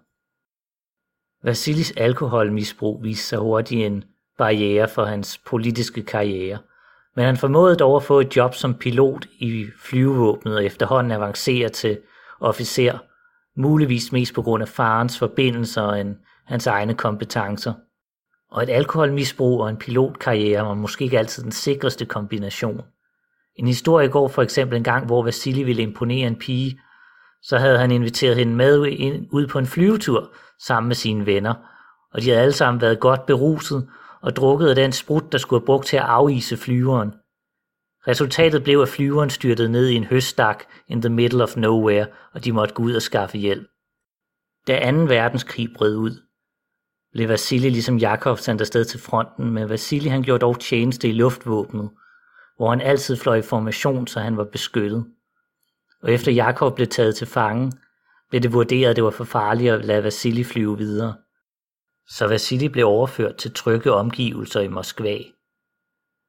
Vasilis 1.43 1.93
alkoholmisbrug 1.97 3.03
viste 3.03 3.27
sig 3.27 3.39
hurtigt 3.39 3.87
en 3.87 4.05
barriere 4.39 4.89
for 4.89 5.05
hans 5.05 5.39
politiske 5.39 6.03
karriere, 6.03 6.59
men 7.17 7.25
han 7.25 7.37
formåede 7.37 7.77
dog 7.77 7.97
at 7.97 8.03
få 8.03 8.21
et 8.21 8.37
job 8.37 8.55
som 8.55 8.75
pilot 8.75 9.27
i 9.39 9.67
flyvevåbnet 9.79 10.55
og 10.55 10.65
efterhånden 10.65 11.13
avancere 11.13 11.69
til 11.69 11.99
officer, 12.41 12.99
muligvis 13.57 14.13
mest 14.13 14.35
på 14.35 14.43
grund 14.43 14.63
af 14.63 14.69
farens 14.69 15.19
forbindelser 15.19 15.89
end 15.89 16.17
hans 16.47 16.67
egne 16.67 16.95
kompetencer. 16.95 17.73
Og 18.51 18.63
et 18.63 18.71
alkoholmisbrug 18.71 19.61
og 19.61 19.71
en 19.71 19.77
pilotkarriere 19.77 20.67
var 20.67 20.75
måske 20.75 21.05
ikke 21.05 21.19
altid 21.19 21.43
den 21.43 21.53
sikreste 21.53 22.05
kombination. 22.05 22.83
En 23.57 23.67
historie 23.67 24.09
går 24.09 24.29
for 24.29 24.43
eksempel 24.43 24.77
en 24.77 24.85
gang, 24.85 25.07
hvor 25.07 25.23
Vasili 25.23 25.63
ville 25.63 25.83
imponere 25.83 26.27
en 26.27 26.39
pige, 26.39 26.81
så 27.43 27.59
havde 27.59 27.79
han 27.79 27.91
inviteret 27.91 28.37
hende 28.37 28.55
med 28.55 28.79
ud 29.33 29.47
på 29.47 29.59
en 29.59 29.67
flyvetur 29.67 30.33
sammen 30.67 30.89
med 30.89 30.97
sine 30.97 31.27
venner, 31.27 31.55
og 32.15 32.23
de 32.23 32.29
havde 32.29 32.43
alle 32.43 32.53
sammen 32.53 32.81
været 32.81 33.01
godt 33.01 33.27
beruset 33.27 33.89
og 34.27 34.37
drukket 34.37 34.69
af 34.69 34.75
den 34.75 34.93
sprut, 34.93 35.33
der 35.33 35.39
skulle 35.39 35.61
have 35.61 35.67
brugt 35.67 35.87
til 35.87 35.97
at 35.97 36.03
afise 36.03 36.57
flyveren. 36.57 37.13
Resultatet 38.09 38.65
blev, 38.65 38.81
at 38.81 38.89
flyveren 38.89 39.31
styrtede 39.31 39.69
ned 39.69 39.89
i 39.89 39.95
en 39.95 40.05
høstak 40.05 40.65
in 40.89 41.03
the 41.03 41.09
middle 41.09 41.43
of 41.43 41.57
nowhere, 41.57 42.07
og 42.33 42.45
de 42.45 42.53
måtte 42.53 42.75
gå 42.75 42.83
ud 42.83 42.95
og 42.95 43.03
skaffe 43.03 43.39
hjælp. 43.39 43.67
Da 44.67 44.91
2. 44.91 44.97
verdenskrig 44.97 45.69
brød 45.77 45.97
ud, 45.97 46.23
blev 47.13 47.29
Vasili 47.29 47.69
ligesom 47.69 47.99
Jakov 47.99 48.37
sendt 48.37 48.61
afsted 48.61 48.85
til 48.85 49.01
fronten, 49.01 49.51
men 49.51 49.69
Vasili 49.69 50.09
han 50.09 50.23
gjorde 50.23 50.41
dog 50.41 50.61
tjeneste 50.61 51.09
i 51.09 51.13
luftvåbnet, 51.13 51.91
hvor 52.57 52.71
han 52.71 52.81
altid 52.81 53.17
fløj 53.17 53.37
i 53.37 53.43
formation, 53.43 54.07
så 54.07 54.21
han 54.21 54.37
var 54.37 54.45
beskyttet. 54.45 55.07
Og 56.03 56.13
efter 56.13 56.33
Jakov 56.33 56.75
blev 56.75 56.87
taget 56.87 57.17
til 57.17 57.27
fange, 57.27 57.73
blev 58.31 58.43
det 58.43 58.53
vurderet, 58.53 58.91
at 58.91 58.97
det 58.97 59.05
var 59.05 59.11
for 59.11 59.25
farligt 59.25 59.73
at 59.73 59.85
lade 59.85 60.05
Vasili 60.05 60.45
flyve 60.45 60.79
videre 60.79 61.15
så 62.09 62.27
Vasili 62.27 62.69
blev 62.69 62.87
overført 62.87 63.37
til 63.37 63.53
trygge 63.53 63.93
omgivelser 63.93 64.61
i 64.61 64.69
Moskva. 64.69 65.19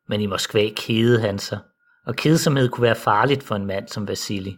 Men 0.08 0.22
i 0.22 0.26
Moskva 0.26 0.70
kedede 0.76 1.22
han 1.22 1.40
sig, 1.40 1.60
og 2.06 2.16
kedsomhed 2.16 2.70
kunne 2.70 2.84
være 2.84 2.96
farligt 2.96 3.44
for 3.44 3.56
en 3.56 3.66
mand 3.66 3.88
som 3.88 4.08
Vasili. 4.08 4.58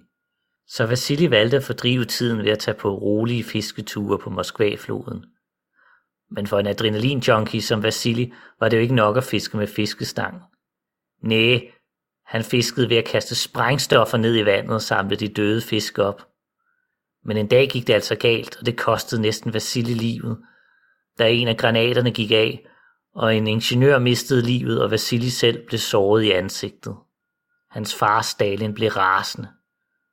Så 0.68 0.86
Vasili 0.86 1.32
valgte 1.32 1.58
at 1.58 1.64
fordrive 1.64 2.06
tiden 2.06 2.38
ved 2.38 2.52
at 2.52 2.60
tage 2.60 2.78
på 2.78 2.96
rolige 2.96 3.44
fisketure 3.44 4.20
på 4.20 4.30
Moskvafloden. 4.30 5.26
Men 6.32 6.48
for 6.48 6.60
en 6.60 6.68
adrenalin-junkie 6.68 7.62
som 7.62 7.84
Vasili 7.84 8.34
var 8.60 8.70
det 8.70 8.78
jo 8.78 8.82
ikke 8.82 8.96
nok 8.96 9.18
at 9.18 9.24
fiske 9.24 9.58
med 9.58 9.68
fiskestang. 9.68 10.42
Næh, 11.24 11.62
han 12.26 12.44
fiskede 12.44 12.90
ved 12.90 12.98
at 12.98 13.06
kaste 13.06 13.36
sprængstoffer 13.36 14.18
ned 14.18 14.38
i 14.38 14.46
vandet 14.46 14.74
og 14.74 14.82
samle 14.82 15.16
de 15.16 15.28
døde 15.28 15.62
fisk 15.62 15.98
op. 15.98 16.28
Men 17.26 17.38
en 17.38 17.48
dag 17.48 17.70
gik 17.70 17.88
det 17.88 17.94
altså 17.94 18.16
galt, 18.16 18.58
og 18.60 18.66
det 18.66 18.78
kostede 18.78 19.22
næsten 19.22 19.54
Vasili 19.54 19.94
livet, 19.94 20.38
da 21.20 21.32
en 21.32 21.48
af 21.48 21.58
granaterne 21.58 22.12
gik 22.12 22.32
af, 22.32 22.66
og 23.16 23.36
en 23.36 23.48
ingeniør 23.48 24.00
mistede 24.00 24.42
livet, 24.42 24.82
og 24.82 24.92
Vasili 24.92 25.30
selv 25.30 25.68
blev 25.68 25.80
såret 25.80 26.24
i 26.24 26.32
ansigtet. 26.32 26.96
Hans 27.72 27.96
far 27.96 28.22
Stalin 28.22 28.74
blev 28.74 28.90
rasende. 28.90 29.48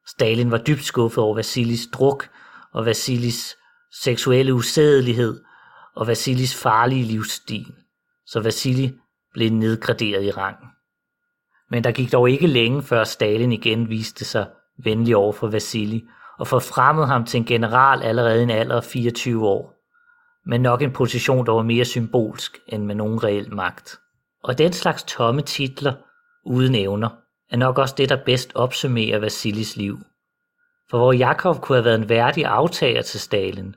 Stalin 0.06 0.50
var 0.50 0.58
dybt 0.58 0.84
skuffet 0.84 1.24
over 1.24 1.34
Vasilis 1.34 1.86
druk 1.92 2.28
og 2.72 2.86
Vasilis 2.86 3.56
seksuelle 4.02 4.54
usædelighed 4.54 5.40
og 5.96 6.06
Vasilis 6.06 6.62
farlige 6.62 7.04
livsstil, 7.04 7.74
så 8.26 8.40
Vasili 8.40 8.92
blev 9.32 9.50
nedgraderet 9.50 10.24
i 10.24 10.30
rangen. 10.30 10.68
Men 11.70 11.84
der 11.84 11.92
gik 11.92 12.12
dog 12.12 12.30
ikke 12.30 12.46
længe 12.46 12.82
før 12.82 13.04
Stalin 13.04 13.52
igen 13.52 13.88
viste 13.88 14.24
sig 14.24 14.48
venlig 14.84 15.16
over 15.16 15.32
for 15.32 15.48
Vasili 15.48 16.04
og 16.38 16.46
forfremmede 16.46 17.06
ham 17.06 17.24
til 17.24 17.38
en 17.38 17.44
general 17.44 18.02
allerede 18.02 18.40
i 18.40 18.42
en 18.42 18.50
alder 18.50 18.76
af 18.76 18.84
24 18.84 19.46
år. 19.46 19.75
Men 20.46 20.60
nok 20.60 20.82
en 20.82 20.92
position, 20.92 21.46
der 21.46 21.52
var 21.52 21.62
mere 21.62 21.84
symbolsk 21.84 22.58
end 22.68 22.84
med 22.84 22.94
nogen 22.94 23.24
reel 23.24 23.54
magt. 23.54 23.98
Og 24.44 24.58
den 24.58 24.72
slags 24.72 25.02
tomme 25.02 25.42
titler 25.42 25.94
uden 26.44 26.74
evner 26.74 27.08
er 27.50 27.56
nok 27.56 27.78
også 27.78 27.94
det, 27.98 28.08
der 28.08 28.24
bedst 28.24 28.52
opsummerer 28.54 29.18
Vasilis 29.18 29.76
liv. 29.76 29.98
For 30.90 30.98
hvor 30.98 31.12
Jakov 31.12 31.60
kunne 31.60 31.76
have 31.76 31.84
været 31.84 32.00
en 32.00 32.08
værdig 32.08 32.44
aftager 32.44 33.02
til 33.02 33.20
Stalin, 33.20 33.76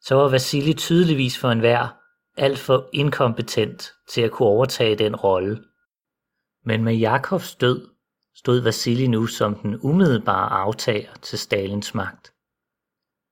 så 0.00 0.14
var 0.14 0.28
Vasili 0.28 0.72
tydeligvis 0.72 1.38
for 1.38 1.50
enhver 1.50 1.96
alt 2.36 2.58
for 2.58 2.88
inkompetent 2.92 3.92
til 4.08 4.20
at 4.20 4.30
kunne 4.30 4.48
overtage 4.48 4.96
den 4.96 5.16
rolle. 5.16 5.64
Men 6.64 6.84
med 6.84 6.94
Jakovs 6.94 7.54
død 7.54 7.88
stod 8.36 8.60
Vasili 8.60 9.06
nu 9.06 9.26
som 9.26 9.54
den 9.54 9.78
umiddelbare 9.82 10.50
aftager 10.50 11.14
til 11.22 11.38
Stalins 11.38 11.94
magt. 11.94 12.32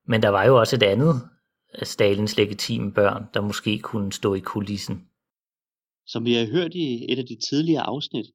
Men 0.07 0.23
der 0.23 0.29
var 0.29 0.43
jo 0.43 0.59
også 0.59 0.75
et 0.75 0.83
andet 0.83 1.29
af 1.73 1.87
Stalins 1.87 2.37
legitime 2.37 2.93
børn, 2.93 3.23
der 3.33 3.41
måske 3.41 3.79
kunne 3.79 4.13
stå 4.13 4.33
i 4.33 4.39
kulissen. 4.39 5.07
Som 6.07 6.25
vi 6.25 6.33
har 6.33 6.45
hørt 6.45 6.73
i 6.75 7.11
et 7.11 7.19
af 7.19 7.25
de 7.25 7.37
tidligere 7.49 7.81
afsnit, 7.81 8.25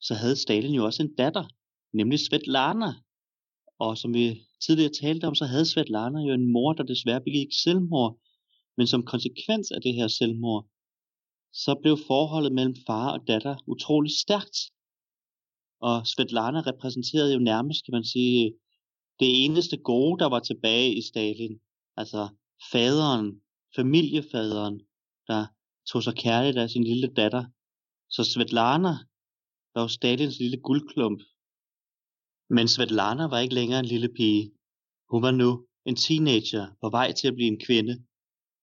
så 0.00 0.14
havde 0.14 0.36
Stalin 0.36 0.74
jo 0.74 0.84
også 0.84 1.02
en 1.02 1.14
datter, 1.14 1.44
nemlig 1.92 2.18
Svetlana. 2.20 2.92
Og 3.78 3.98
som 3.98 4.14
vi 4.14 4.46
tidligere 4.66 4.92
talte 5.00 5.24
om, 5.24 5.34
så 5.34 5.44
havde 5.44 5.66
Svetlana 5.66 6.20
jo 6.20 6.32
en 6.32 6.52
mor, 6.52 6.72
der 6.72 6.82
desværre 6.82 7.20
begik 7.20 7.48
selvmord. 7.62 8.18
Men 8.76 8.86
som 8.86 9.02
konsekvens 9.02 9.70
af 9.70 9.80
det 9.80 9.94
her 9.94 10.08
selvmord, 10.08 10.66
så 11.52 11.78
blev 11.82 11.98
forholdet 12.06 12.52
mellem 12.52 12.76
far 12.86 13.08
og 13.18 13.20
datter 13.26 13.56
utrolig 13.66 14.12
stærkt. 14.24 14.58
Og 15.80 16.06
Svetlana 16.06 16.60
repræsenterede 16.60 17.32
jo 17.32 17.38
nærmest, 17.38 17.84
kan 17.84 17.92
man 17.92 18.04
sige, 18.04 18.54
det 19.20 19.44
eneste 19.44 19.76
gode, 19.76 20.18
der 20.18 20.28
var 20.28 20.40
tilbage 20.40 20.94
i 20.94 21.02
Stalin. 21.10 21.60
Altså 21.96 22.28
faderen, 22.72 23.40
familiefaderen, 23.76 24.80
der 25.26 25.46
tog 25.90 26.02
sig 26.02 26.14
kærligt 26.14 26.58
af 26.58 26.70
sin 26.70 26.84
lille 26.84 27.08
datter. 27.14 27.44
Så 28.08 28.24
Svetlana 28.24 28.94
var 29.74 29.82
jo 29.82 29.88
Stalins 29.88 30.38
lille 30.38 30.56
guldklump. 30.56 31.20
Men 32.50 32.68
Svetlana 32.68 33.24
var 33.26 33.38
ikke 33.38 33.54
længere 33.54 33.80
en 33.80 33.86
lille 33.86 34.08
pige. 34.08 34.52
Hun 35.10 35.22
var 35.22 35.30
nu 35.30 35.66
en 35.86 35.96
teenager 35.96 36.66
på 36.80 36.90
vej 36.90 37.12
til 37.12 37.28
at 37.28 37.34
blive 37.34 37.48
en 37.48 37.60
kvinde. 37.66 38.04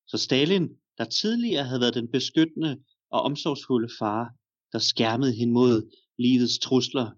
Så 0.08 0.18
Stalin, 0.18 0.70
der 0.98 1.06
tidligere 1.06 1.64
havde 1.64 1.82
været 1.82 1.94
den 1.94 2.12
beskyttende 2.12 2.84
og 3.12 3.22
omsorgsfulde 3.22 3.90
far, 4.00 4.36
der 4.72 4.80
skærmede 4.80 5.34
hende 5.34 5.54
mod 5.54 5.76
livets 6.18 6.60
trusler, 6.60 7.12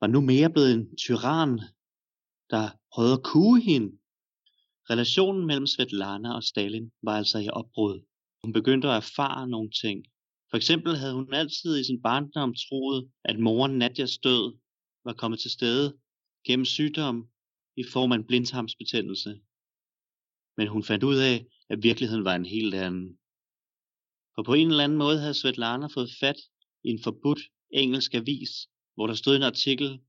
var 0.00 0.06
nu 0.06 0.20
mere 0.20 0.50
blevet 0.50 0.72
en 0.72 0.96
tyran, 0.96 1.60
der 2.50 2.64
prøvede 2.92 3.12
at 3.12 3.22
kue 3.22 3.60
hende. 3.60 3.98
Relationen 4.90 5.46
mellem 5.46 5.66
Svetlana 5.66 6.34
og 6.34 6.42
Stalin 6.42 6.92
var 7.02 7.16
altså 7.16 7.38
i 7.38 7.48
opbrud. 7.48 8.06
Hun 8.44 8.52
begyndte 8.52 8.88
at 8.88 8.96
erfare 8.96 9.48
nogle 9.48 9.70
ting. 9.70 10.04
For 10.50 10.56
eksempel 10.56 10.96
havde 10.96 11.14
hun 11.14 11.34
altid 11.34 11.78
i 11.78 11.84
sin 11.84 12.02
barndom 12.02 12.54
troet, 12.54 13.10
at 13.24 13.38
moren 13.38 13.78
Nadjas 13.78 14.18
død 14.18 14.58
var 15.04 15.12
kommet 15.12 15.40
til 15.40 15.50
stede 15.50 15.98
gennem 16.46 16.64
sygdom 16.64 17.28
i 17.76 17.84
form 17.92 18.12
af 18.12 18.16
en 18.16 18.26
blindtarmsbetændelse. 18.26 19.40
Men 20.56 20.68
hun 20.68 20.84
fandt 20.84 21.04
ud 21.04 21.16
af, 21.16 21.46
at 21.68 21.82
virkeligheden 21.82 22.24
var 22.24 22.34
en 22.34 22.44
helt 22.44 22.74
anden. 22.74 23.18
For 24.34 24.42
på 24.42 24.54
en 24.54 24.70
eller 24.70 24.84
anden 24.84 24.98
måde 24.98 25.18
havde 25.20 25.34
Svetlana 25.34 25.86
fået 25.86 26.10
fat 26.20 26.36
i 26.84 26.88
en 26.88 27.02
forbudt 27.02 27.40
engelsk 27.70 28.14
avis, 28.14 28.50
hvor 28.94 29.06
der 29.06 29.14
stod 29.14 29.36
en 29.36 29.42
artikel, 29.42 30.00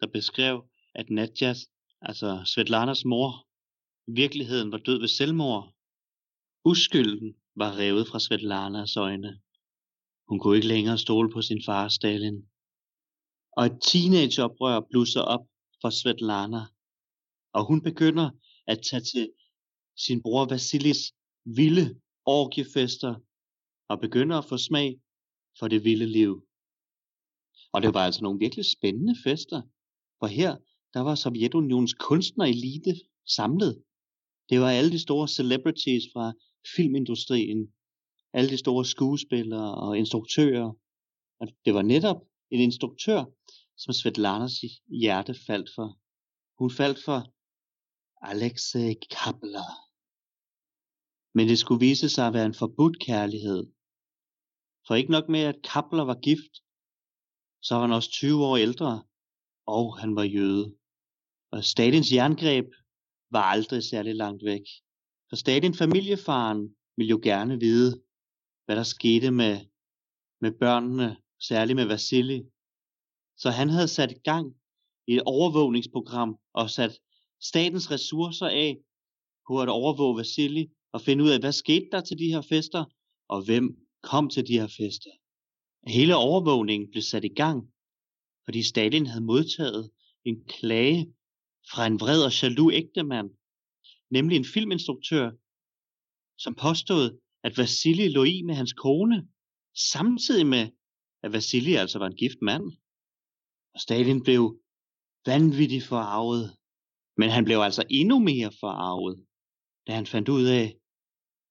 der 0.00 0.06
beskrev, 0.06 0.64
at 0.94 1.10
Nadjas, 1.10 1.58
altså 2.00 2.42
Svetlanas 2.44 3.04
mor, 3.04 3.47
virkeligheden 4.08 4.72
var 4.72 4.78
død 4.78 5.00
ved 5.00 5.08
selvmord. 5.08 5.74
Uskylden 6.64 7.34
var 7.56 7.78
revet 7.78 8.08
fra 8.08 8.20
Svetlanas 8.20 8.96
øjne. 8.96 9.40
Hun 10.28 10.38
kunne 10.38 10.56
ikke 10.56 10.68
længere 10.68 10.98
stole 10.98 11.32
på 11.32 11.42
sin 11.42 11.62
far 11.66 11.88
Stalin. 11.88 12.48
Og 13.56 13.66
et 13.66 13.78
teenageoprør 13.82 14.80
blusser 14.90 15.20
op 15.20 15.46
for 15.80 15.90
Svetlana, 15.90 16.62
og 17.52 17.66
hun 17.66 17.82
begynder 17.82 18.30
at 18.66 18.80
tage 18.90 19.02
til 19.02 19.32
sin 19.96 20.22
bror 20.22 20.46
Vasilis 20.50 21.12
vilde 21.44 22.00
orgiefester 22.24 23.14
og 23.88 24.00
begynder 24.00 24.38
at 24.38 24.44
få 24.44 24.56
smag 24.56 25.00
for 25.58 25.68
det 25.68 25.84
vilde 25.84 26.06
liv. 26.06 26.46
Og 27.72 27.82
det 27.82 27.94
var 27.94 28.04
altså 28.04 28.22
nogle 28.22 28.38
virkelig 28.38 28.64
spændende 28.64 29.16
fester, 29.24 29.62
for 30.18 30.26
her 30.26 30.56
der 30.94 31.00
var 31.00 31.14
Sovjetunionens 31.14 31.94
kunstnerelite 31.94 32.94
samlet. 33.36 33.82
Det 34.48 34.60
var 34.60 34.70
alle 34.70 34.90
de 34.90 34.98
store 34.98 35.28
celebrities 35.28 36.04
fra 36.12 36.32
filmindustrien, 36.76 37.72
alle 38.32 38.50
de 38.50 38.58
store 38.58 38.84
skuespillere 38.84 39.74
og 39.74 39.98
instruktører. 39.98 40.72
Og 41.40 41.48
det 41.64 41.74
var 41.74 41.82
netop 41.82 42.16
en 42.50 42.60
instruktør, 42.60 43.24
som 43.76 43.92
Svetlanas 43.92 44.52
hjerte 44.88 45.34
faldt 45.46 45.70
for. 45.74 45.98
Hun 46.58 46.70
faldt 46.70 47.04
for 47.04 47.20
Alexei 48.22 48.94
Kapler. 49.10 49.70
Men 51.34 51.48
det 51.48 51.58
skulle 51.58 51.80
vise 51.80 52.08
sig 52.08 52.26
at 52.26 52.32
være 52.32 52.46
en 52.46 52.54
forbudt 52.54 52.98
kærlighed. 53.00 53.66
For 54.86 54.94
ikke 54.94 55.10
nok 55.10 55.28
med, 55.28 55.40
at 55.40 55.62
Kapler 55.72 56.04
var 56.04 56.20
gift, 56.20 56.54
så 57.62 57.74
var 57.74 57.80
han 57.80 57.92
også 57.92 58.10
20 58.10 58.44
år 58.44 58.56
ældre, 58.56 59.04
og 59.66 59.98
han 59.98 60.16
var 60.16 60.22
jøde. 60.22 60.74
Og 61.52 61.64
Stalins 61.64 62.12
jerngreb 62.12 62.66
var 63.30 63.42
aldrig 63.42 63.82
særlig 63.82 64.14
langt 64.14 64.44
væk. 64.44 64.62
For 65.28 65.36
Stalin 65.36 65.74
familiefaren 65.74 66.76
ville 66.96 67.10
jo 67.10 67.20
gerne 67.22 67.60
vide, 67.60 68.02
hvad 68.64 68.76
der 68.76 68.82
skete 68.82 69.30
med, 69.30 69.60
med 70.40 70.52
børnene, 70.52 71.16
særligt 71.40 71.76
med 71.76 71.84
Vasili. 71.84 72.42
Så 73.36 73.50
han 73.50 73.68
havde 73.68 73.88
sat 73.88 74.12
i 74.12 74.20
gang 74.24 74.54
i 75.06 75.14
et 75.14 75.22
overvågningsprogram 75.26 76.38
og 76.54 76.70
sat 76.70 76.98
statens 77.40 77.90
ressourcer 77.90 78.46
af 78.46 78.78
på 79.48 79.62
at 79.62 79.68
overvåge 79.68 80.18
Vasili 80.18 80.70
og 80.92 81.00
finde 81.00 81.24
ud 81.24 81.30
af, 81.30 81.40
hvad 81.40 81.52
skete 81.52 81.88
der 81.92 82.00
til 82.00 82.18
de 82.18 82.32
her 82.32 82.40
fester, 82.40 82.84
og 83.28 83.44
hvem 83.44 83.76
kom 84.02 84.28
til 84.30 84.46
de 84.46 84.52
her 84.60 84.66
fester. 84.66 85.10
Hele 85.86 86.16
overvågningen 86.16 86.90
blev 86.90 87.02
sat 87.02 87.24
i 87.24 87.34
gang, 87.36 87.72
fordi 88.44 88.62
Stalin 88.62 89.06
havde 89.06 89.24
modtaget 89.24 89.90
en 90.24 90.44
klage 90.44 91.14
fra 91.72 91.86
en 91.86 92.00
vred 92.00 92.20
og 92.24 92.42
jaloux 92.42 92.74
ægtemand, 92.74 93.30
nemlig 94.10 94.36
en 94.36 94.44
filminstruktør, 94.54 95.30
som 96.38 96.54
påstod, 96.54 97.18
at 97.44 97.58
Vasili 97.58 98.08
lå 98.08 98.24
i 98.24 98.42
med 98.42 98.54
hans 98.54 98.72
kone, 98.72 99.28
samtidig 99.92 100.46
med, 100.46 100.64
at 101.22 101.32
Vasili 101.32 101.74
altså 101.74 101.98
var 101.98 102.06
en 102.06 102.16
gift 102.16 102.40
mand. 102.42 102.64
Og 103.74 103.80
Stalin 103.80 104.22
blev 104.22 104.60
vanvittigt 105.26 105.84
forarvet, 105.84 106.56
men 107.16 107.30
han 107.30 107.44
blev 107.44 107.58
altså 107.58 107.84
endnu 107.90 108.18
mere 108.18 108.52
forarvet, 108.60 109.26
da 109.86 109.92
han 109.92 110.06
fandt 110.06 110.28
ud 110.28 110.46
af, 110.60 110.66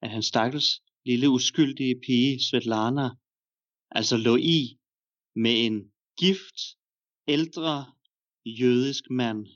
at 0.02 0.10
hans 0.10 0.26
stakkels 0.26 0.70
lille 1.06 1.30
uskyldige 1.30 2.02
pige 2.06 2.44
Svetlana 2.46 3.10
altså 3.92 4.18
lå 4.18 4.36
i 4.36 4.80
med 5.36 5.66
en 5.66 5.92
gift, 6.20 6.58
ældre 7.28 7.76
jødisk 8.46 9.04
mand. 9.10 9.48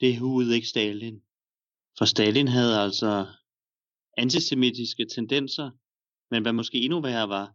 Det 0.00 0.18
hudede 0.18 0.54
ikke 0.54 0.68
Stalin. 0.68 1.22
For 1.98 2.04
Stalin 2.04 2.48
havde 2.48 2.80
altså 2.80 3.26
antisemitiske 4.16 5.06
tendenser, 5.14 5.70
men 6.30 6.42
hvad 6.42 6.52
måske 6.52 6.78
endnu 6.78 7.00
værre 7.00 7.28
var, 7.28 7.54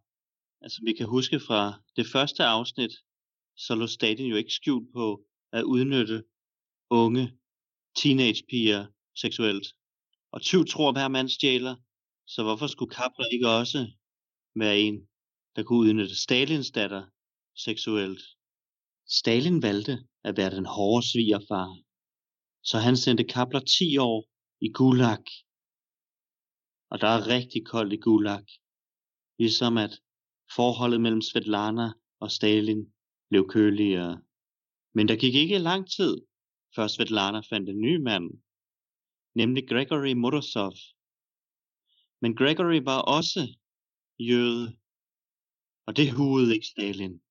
altså 0.62 0.82
vi 0.86 0.94
kan 0.94 1.08
huske 1.08 1.40
fra 1.40 1.82
det 1.96 2.08
første 2.08 2.44
afsnit, 2.44 2.92
så 3.58 3.76
lå 3.76 3.88
Stalin 3.88 4.30
jo 4.30 4.36
ikke 4.36 4.52
skjult 4.52 4.94
på 4.94 5.26
at 5.52 5.64
udnytte 5.64 6.24
unge 6.90 7.38
teenagepiger 7.96 8.88
seksuelt. 9.16 9.68
Og 10.32 10.42
tyv 10.42 10.66
tror 10.66 10.92
hver 10.92 11.08
mand 11.08 11.30
stjæler, 11.30 11.76
så 12.28 12.44
hvorfor 12.44 12.68
skulle 12.68 12.96
Kapler 12.96 13.26
ikke 13.34 13.50
også 13.50 13.92
være 14.56 14.80
en, 14.80 15.08
der 15.56 15.64
kunne 15.64 15.80
udnytte 15.80 16.16
Stalins 16.16 16.72
datter 16.72 17.04
seksuelt? 17.56 18.22
Stalin 19.08 19.62
valgte 19.62 20.04
at 20.24 20.38
være 20.38 20.56
den 20.56 20.66
hårde 20.66 21.08
svigerfar, 21.12 21.78
så 22.64 22.78
han 22.78 22.98
sendte 22.98 23.24
Kapler 23.24 23.60
10 23.60 23.98
år 23.98 24.30
i 24.62 24.70
Gulag. 24.72 25.26
Og 26.92 27.02
der 27.02 27.08
er 27.08 27.28
rigtig 27.28 27.66
koldt 27.66 27.94
i 27.94 27.98
Gulag, 27.98 28.46
ligesom 29.40 29.78
at 29.78 30.02
forholdet 30.56 31.02
mellem 31.02 31.22
Svetlana 31.22 31.88
og 32.20 32.32
Stalin 32.32 32.94
blev 33.30 33.48
køligere. 33.50 34.22
Men 34.94 35.08
der 35.08 35.16
gik 35.16 35.36
ikke 35.36 35.58
lang 35.58 35.92
tid, 35.92 36.18
før 36.76 36.88
Svetlana 36.88 37.40
fandt 37.40 37.70
en 37.70 37.82
ny 37.82 37.96
mand, 37.96 38.30
nemlig 39.36 39.68
Gregory 39.70 40.14
Morozov. 40.14 40.74
Men 42.22 42.36
Gregory 42.36 42.82
var 42.84 43.02
også 43.02 43.42
jøde, 44.20 44.78
og 45.88 45.96
det 45.98 46.12
huede 46.12 46.54
ikke 46.56 46.68
Stalin. 46.68 47.22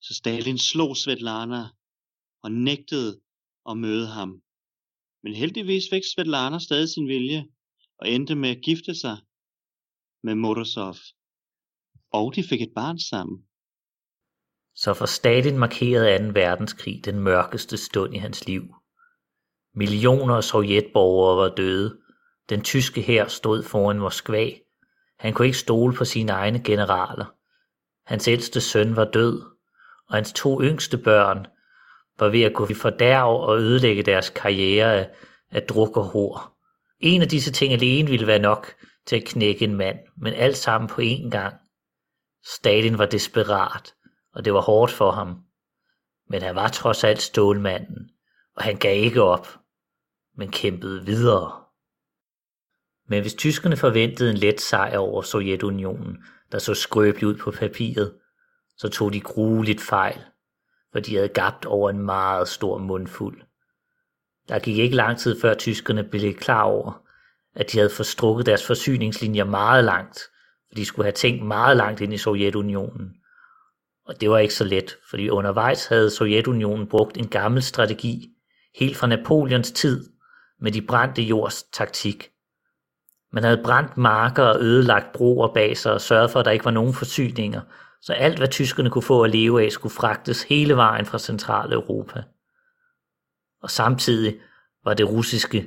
Så 0.00 0.14
Stalin 0.14 0.58
slog 0.58 0.96
Svetlana 0.96 1.62
og 2.42 2.52
nægtede 2.52 3.20
og 3.68 3.78
møde 3.78 4.06
ham. 4.06 4.42
Men 5.22 5.34
heldigvis 5.34 5.84
fik 5.92 6.02
Svetlana 6.14 6.58
stadig 6.58 6.88
sin 6.88 7.08
vilje 7.08 7.46
og 7.98 8.08
endte 8.08 8.34
med 8.34 8.50
at 8.50 8.62
gifte 8.64 8.94
sig 8.94 9.16
med 10.22 10.34
Morozov. 10.34 10.96
Og 12.12 12.34
de 12.34 12.44
fik 12.48 12.62
et 12.62 12.72
barn 12.74 12.98
sammen. 12.98 13.38
Så 14.74 14.94
for 14.94 15.06
Stalin 15.06 15.58
markerede 15.58 16.32
2. 16.32 16.40
verdenskrig 16.40 17.04
den 17.04 17.20
mørkeste 17.20 17.76
stund 17.76 18.14
i 18.14 18.18
hans 18.18 18.46
liv. 18.46 18.62
Millioner 19.74 20.34
af 20.34 20.44
sovjetborgere 20.44 21.36
var 21.36 21.54
døde. 21.54 21.98
Den 22.48 22.62
tyske 22.62 23.02
hær 23.02 23.26
stod 23.26 23.62
foran 23.62 23.98
Moskva. 23.98 24.50
Han 25.18 25.34
kunne 25.34 25.46
ikke 25.46 25.58
stole 25.58 25.94
på 25.96 26.04
sine 26.04 26.32
egne 26.32 26.62
generaler. 26.64 27.34
Hans 28.06 28.28
ældste 28.28 28.60
søn 28.60 28.96
var 28.96 29.10
død, 29.10 29.42
og 30.08 30.14
hans 30.14 30.32
to 30.32 30.62
yngste 30.62 30.98
børn 30.98 31.46
var 32.18 32.28
ved 32.28 32.42
at 32.42 32.54
gå 32.54 32.74
fordærve 32.74 33.40
og 33.40 33.58
ødelægge 33.58 34.02
deres 34.02 34.30
karriere 34.30 34.94
af, 34.94 35.10
af 35.50 35.62
druk 35.62 35.96
og 35.96 36.04
hår. 36.04 36.58
En 37.00 37.22
af 37.22 37.28
disse 37.28 37.52
ting 37.52 37.72
alene 37.72 38.10
ville 38.10 38.26
være 38.26 38.38
nok 38.38 38.74
til 39.06 39.16
at 39.16 39.24
knække 39.24 39.64
en 39.64 39.74
mand, 39.74 39.98
men 40.16 40.34
alt 40.34 40.56
sammen 40.56 40.88
på 40.88 41.00
én 41.00 41.30
gang. 41.30 41.54
Stalin 42.44 42.98
var 42.98 43.06
desperat, 43.06 43.94
og 44.34 44.44
det 44.44 44.54
var 44.54 44.60
hårdt 44.60 44.92
for 44.92 45.10
ham. 45.10 45.36
Men 46.30 46.42
han 46.42 46.54
var 46.54 46.68
trods 46.68 47.04
alt 47.04 47.22
stålmanden, 47.22 48.10
og 48.56 48.62
han 48.62 48.76
gav 48.76 49.04
ikke 49.04 49.22
op, 49.22 49.48
men 50.36 50.50
kæmpede 50.50 51.04
videre. 51.04 51.64
Men 53.08 53.20
hvis 53.20 53.34
tyskerne 53.34 53.76
forventede 53.76 54.30
en 54.30 54.36
let 54.36 54.60
sejr 54.60 54.98
over 54.98 55.22
Sovjetunionen, 55.22 56.24
der 56.52 56.58
så 56.58 56.74
skrøbeligt 56.74 57.24
ud 57.24 57.36
på 57.36 57.50
papiret, 57.50 58.14
så 58.76 58.88
tog 58.88 59.12
de 59.12 59.20
grueligt 59.20 59.80
fejl, 59.80 60.20
for 60.92 61.00
de 61.00 61.14
havde 61.14 61.28
gabt 61.28 61.64
over 61.64 61.90
en 61.90 61.98
meget 61.98 62.48
stor 62.48 62.78
mundfuld. 62.78 63.42
Der 64.48 64.58
gik 64.58 64.78
ikke 64.78 64.96
lang 64.96 65.18
tid 65.18 65.40
før 65.40 65.54
tyskerne 65.54 66.04
blev 66.04 66.34
klar 66.34 66.62
over, 66.62 67.02
at 67.54 67.72
de 67.72 67.78
havde 67.78 67.90
forstrukket 67.90 68.46
deres 68.46 68.66
forsyningslinjer 68.66 69.44
meget 69.44 69.84
langt, 69.84 70.20
for 70.68 70.74
de 70.74 70.84
skulle 70.84 71.04
have 71.04 71.12
tænkt 71.12 71.46
meget 71.46 71.76
langt 71.76 72.00
ind 72.00 72.14
i 72.14 72.18
Sovjetunionen. 72.18 73.14
Og 74.06 74.20
det 74.20 74.30
var 74.30 74.38
ikke 74.38 74.54
så 74.54 74.64
let, 74.64 74.96
fordi 75.10 75.28
undervejs 75.28 75.86
havde 75.86 76.10
Sovjetunionen 76.10 76.86
brugt 76.86 77.16
en 77.16 77.28
gammel 77.28 77.62
strategi, 77.62 78.28
helt 78.74 78.96
fra 78.96 79.06
Napoleons 79.06 79.72
tid, 79.72 80.10
med 80.60 80.72
de 80.72 80.82
brændte 80.82 81.22
jords 81.22 81.62
taktik. 81.62 82.30
Man 83.32 83.44
havde 83.44 83.62
brændt 83.64 83.96
marker 83.96 84.42
og 84.42 84.60
ødelagt 84.60 85.12
broer 85.12 85.54
bag 85.54 85.76
sig 85.76 85.92
og 85.92 86.00
sørget 86.00 86.30
for, 86.30 86.40
at 86.40 86.44
der 86.44 86.50
ikke 86.50 86.64
var 86.64 86.70
nogen 86.70 86.94
forsyninger, 86.94 87.60
så 88.02 88.12
alt 88.12 88.38
hvad 88.38 88.48
tyskerne 88.48 88.90
kunne 88.90 89.02
få 89.02 89.22
at 89.22 89.30
leve 89.30 89.64
af 89.64 89.72
skulle 89.72 89.94
fragtes 89.94 90.42
hele 90.42 90.76
vejen 90.76 91.06
fra 91.06 91.18
centrale 91.18 91.74
Europa. 91.74 92.22
Og 93.62 93.70
samtidig 93.70 94.36
var 94.84 94.94
det 94.94 95.08
russiske 95.08 95.66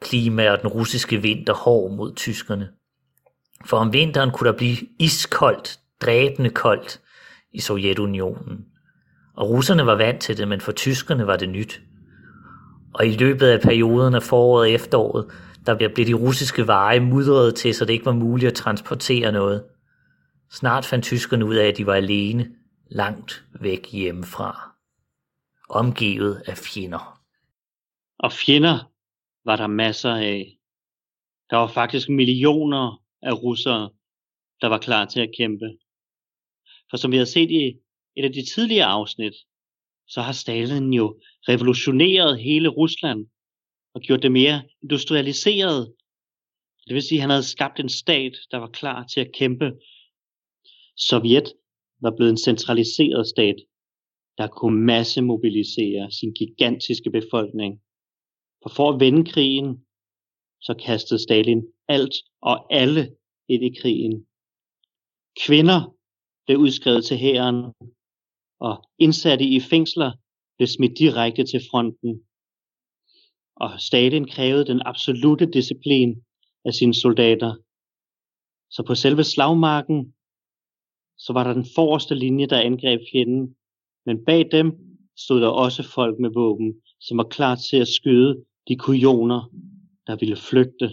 klima 0.00 0.50
og 0.50 0.60
den 0.60 0.68
russiske 0.68 1.22
vinter 1.22 1.54
hård 1.54 1.92
mod 1.92 2.14
tyskerne. 2.14 2.68
For 3.64 3.76
om 3.76 3.92
vinteren 3.92 4.30
kunne 4.30 4.50
der 4.50 4.56
blive 4.56 4.76
iskoldt, 4.98 5.78
dræbende 6.00 6.50
koldt 6.50 7.00
i 7.52 7.60
Sovjetunionen. 7.60 8.64
Og 9.36 9.48
russerne 9.48 9.86
var 9.86 9.94
vant 9.94 10.20
til 10.20 10.38
det, 10.38 10.48
men 10.48 10.60
for 10.60 10.72
tyskerne 10.72 11.26
var 11.26 11.36
det 11.36 11.48
nyt. 11.48 11.80
Og 12.94 13.06
i 13.06 13.16
løbet 13.16 13.46
af 13.46 13.60
perioden 13.60 14.14
af 14.14 14.22
foråret 14.22 14.60
og 14.60 14.70
efteråret, 14.70 15.26
der 15.66 15.88
blev 15.94 16.06
de 16.06 16.14
russiske 16.14 16.66
veje 16.66 17.00
mudret 17.00 17.54
til, 17.54 17.74
så 17.74 17.84
det 17.84 17.92
ikke 17.92 18.06
var 18.06 18.12
muligt 18.12 18.50
at 18.50 18.56
transportere 18.56 19.32
noget. 19.32 19.64
Snart 20.58 20.84
fandt 20.84 21.04
tyskerne 21.04 21.46
ud 21.46 21.54
af, 21.54 21.66
at 21.66 21.76
de 21.76 21.86
var 21.86 21.94
alene, 21.94 22.56
langt 22.90 23.44
væk 23.60 23.92
hjemmefra. 23.92 24.74
Omgivet 25.68 26.42
af 26.46 26.56
fjender. 26.58 27.20
Og 28.18 28.32
fjender 28.32 28.92
var 29.44 29.56
der 29.56 29.66
masser 29.66 30.14
af. 30.14 30.58
Der 31.50 31.56
var 31.56 31.66
faktisk 31.66 32.08
millioner 32.08 33.02
af 33.22 33.32
russere, 33.42 33.90
der 34.60 34.66
var 34.66 34.78
klar 34.78 35.04
til 35.04 35.20
at 35.20 35.34
kæmpe. 35.38 35.66
For 36.90 36.96
som 36.96 37.12
vi 37.12 37.16
har 37.16 37.24
set 37.24 37.50
i 37.50 37.64
et 38.16 38.24
af 38.24 38.32
de 38.32 38.44
tidligere 38.54 38.86
afsnit, 38.86 39.34
så 40.08 40.20
har 40.20 40.32
Stalin 40.32 40.92
jo 40.92 41.20
revolutioneret 41.48 42.40
hele 42.40 42.68
Rusland 42.68 43.26
og 43.94 44.00
gjort 44.00 44.22
det 44.22 44.32
mere 44.32 44.62
industrialiseret. 44.82 45.94
Det 46.86 46.94
vil 46.94 47.02
sige, 47.02 47.18
at 47.18 47.20
han 47.20 47.30
havde 47.30 47.42
skabt 47.42 47.80
en 47.80 47.88
stat, 47.88 48.32
der 48.50 48.58
var 48.58 48.68
klar 48.68 49.06
til 49.06 49.20
at 49.20 49.32
kæmpe. 49.38 49.72
Sovjet 50.96 51.52
var 52.00 52.16
blevet 52.16 52.30
en 52.30 52.38
centraliseret 52.38 53.26
stat, 53.26 53.56
der 54.38 54.46
kunne 54.48 54.86
massemobilisere 54.86 56.10
sin 56.10 56.32
gigantiske 56.32 57.10
befolkning. 57.10 57.80
For 58.62 58.70
for 58.76 58.92
at 58.92 59.00
vende 59.00 59.30
krigen, 59.32 59.84
så 60.60 60.74
kastede 60.86 61.22
Stalin 61.22 61.62
alt 61.88 62.14
og 62.42 62.74
alle 62.74 63.16
ind 63.48 63.64
i 63.64 63.80
krigen. 63.80 64.26
Kvinder 65.46 65.96
blev 66.46 66.58
udskrevet 66.58 67.04
til 67.04 67.16
hæren, 67.16 67.72
og 68.60 68.90
indsatte 68.98 69.44
i 69.44 69.60
fængsler 69.60 70.12
blev 70.56 70.66
smidt 70.66 70.98
direkte 70.98 71.44
til 71.44 71.60
fronten. 71.70 72.22
Og 73.56 73.80
Stalin 73.80 74.28
krævede 74.28 74.66
den 74.66 74.82
absolute 74.84 75.46
disciplin 75.50 76.24
af 76.64 76.74
sine 76.74 76.94
soldater. 76.94 77.54
Så 78.70 78.84
på 78.86 78.94
selve 78.94 79.24
slagmarken, 79.24 80.13
så 81.18 81.32
var 81.32 81.44
der 81.44 81.52
den 81.52 81.66
forreste 81.74 82.14
linje, 82.14 82.46
der 82.46 82.60
angreb 82.60 83.00
fjenden. 83.12 83.56
Men 84.06 84.24
bag 84.24 84.48
dem 84.52 84.72
stod 85.16 85.40
der 85.40 85.48
også 85.48 85.82
folk 85.82 86.18
med 86.18 86.30
våben, 86.34 86.74
som 87.00 87.18
var 87.18 87.24
klar 87.24 87.54
til 87.54 87.76
at 87.76 87.88
skyde 87.88 88.44
de 88.68 88.76
kujoner, 88.76 89.50
der 90.06 90.16
ville 90.16 90.36
flygte. 90.36 90.90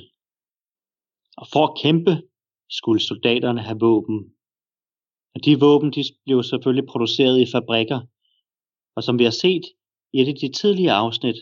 Og 1.38 1.48
for 1.54 1.68
at 1.68 1.78
kæmpe, 1.82 2.22
skulle 2.70 3.02
soldaterne 3.02 3.62
have 3.62 3.80
våben. 3.80 4.34
Og 5.36 5.46
de 5.46 5.60
våben 5.60 5.92
de 5.92 6.04
blev 6.26 6.44
selvfølgelig 6.44 6.88
produceret 6.90 7.40
i 7.40 7.52
fabrikker. 7.52 8.00
Og 8.96 9.04
som 9.04 9.20
vi 9.20 9.24
har 9.24 9.32
set 9.32 9.66
i 10.14 10.22
et 10.22 10.28
af 10.28 10.36
de 10.36 10.52
tidligere 10.52 10.96
afsnit, 10.96 11.36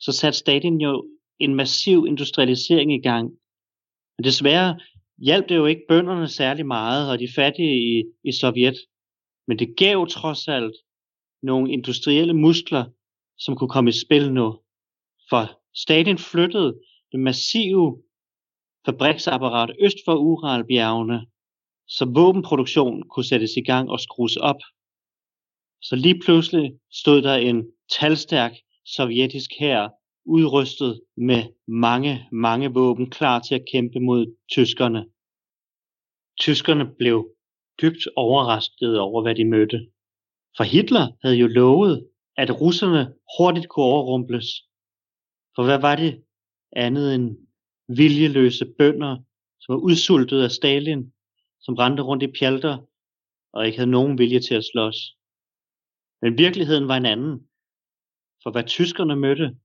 så 0.00 0.12
satte 0.12 0.38
staten 0.38 0.80
jo 0.80 1.08
en 1.38 1.54
massiv 1.54 2.06
industrialisering 2.06 2.94
i 2.94 3.00
gang. 3.00 3.30
Men 4.18 4.24
desværre 4.24 4.80
hjalp 5.18 5.48
det 5.48 5.56
jo 5.56 5.66
ikke 5.66 5.82
bønderne 5.88 6.28
særlig 6.28 6.66
meget, 6.66 7.10
og 7.10 7.18
de 7.18 7.28
fattige 7.34 7.98
i, 7.98 8.04
i 8.24 8.32
Sovjet. 8.32 8.76
Men 9.48 9.58
det 9.58 9.76
gav 9.76 10.06
trods 10.10 10.48
alt 10.48 10.76
nogle 11.42 11.72
industrielle 11.72 12.34
muskler, 12.34 12.84
som 13.38 13.56
kunne 13.56 13.70
komme 13.70 13.90
i 13.90 14.00
spil 14.06 14.32
nu. 14.32 14.60
For 15.30 15.60
Stalin 15.74 16.18
flyttede 16.18 16.80
det 17.12 17.20
massive 17.20 18.02
fabriksapparat 18.86 19.70
øst 19.80 19.96
for 20.04 20.14
Uralbjergene 20.14 21.26
så 21.88 22.04
våbenproduktionen 22.14 23.08
kunne 23.08 23.24
sættes 23.24 23.50
i 23.56 23.60
gang 23.60 23.90
og 23.90 24.00
skrues 24.00 24.36
op. 24.36 24.60
Så 25.82 25.96
lige 25.96 26.20
pludselig 26.24 26.72
stod 26.92 27.22
der 27.22 27.34
en 27.34 27.66
talstærk 27.98 28.52
sovjetisk 28.84 29.50
hær 29.58 29.88
udrustet 30.26 31.00
med 31.16 31.42
mange, 31.68 32.28
mange 32.32 32.68
våben 32.74 33.10
klar 33.10 33.40
til 33.40 33.54
at 33.54 33.64
kæmpe 33.72 34.00
mod 34.00 34.36
tyskerne. 34.52 35.06
Tyskerne 36.40 36.94
blev 36.98 37.30
dybt 37.82 38.08
overrasket 38.16 38.98
over, 38.98 39.22
hvad 39.22 39.34
de 39.34 39.44
mødte. 39.44 39.90
For 40.56 40.64
Hitler 40.64 41.06
havde 41.22 41.36
jo 41.36 41.46
lovet, 41.46 42.08
at 42.36 42.60
russerne 42.60 43.14
hurtigt 43.38 43.68
kunne 43.68 43.84
overrumples. 43.84 44.46
For 45.54 45.64
hvad 45.64 45.80
var 45.80 45.96
det 45.96 46.24
andet 46.72 47.14
end 47.14 47.36
viljeløse 47.88 48.66
bønder 48.78 49.16
som 49.60 49.74
var 49.74 49.80
udsultet 49.80 50.42
af 50.42 50.50
Stalin, 50.50 51.12
som 51.60 51.74
rendte 51.74 52.02
rundt 52.02 52.22
i 52.22 52.32
pjalter 52.38 52.78
og 53.52 53.66
ikke 53.66 53.78
havde 53.78 53.90
nogen 53.90 54.18
vilje 54.18 54.40
til 54.40 54.54
at 54.54 54.64
slås. 54.64 54.96
Men 56.22 56.38
virkeligheden 56.38 56.88
var 56.88 56.96
en 56.96 57.06
anden. 57.06 57.48
For 58.42 58.50
hvad 58.50 58.64
tyskerne 58.64 59.16
mødte, 59.16 59.56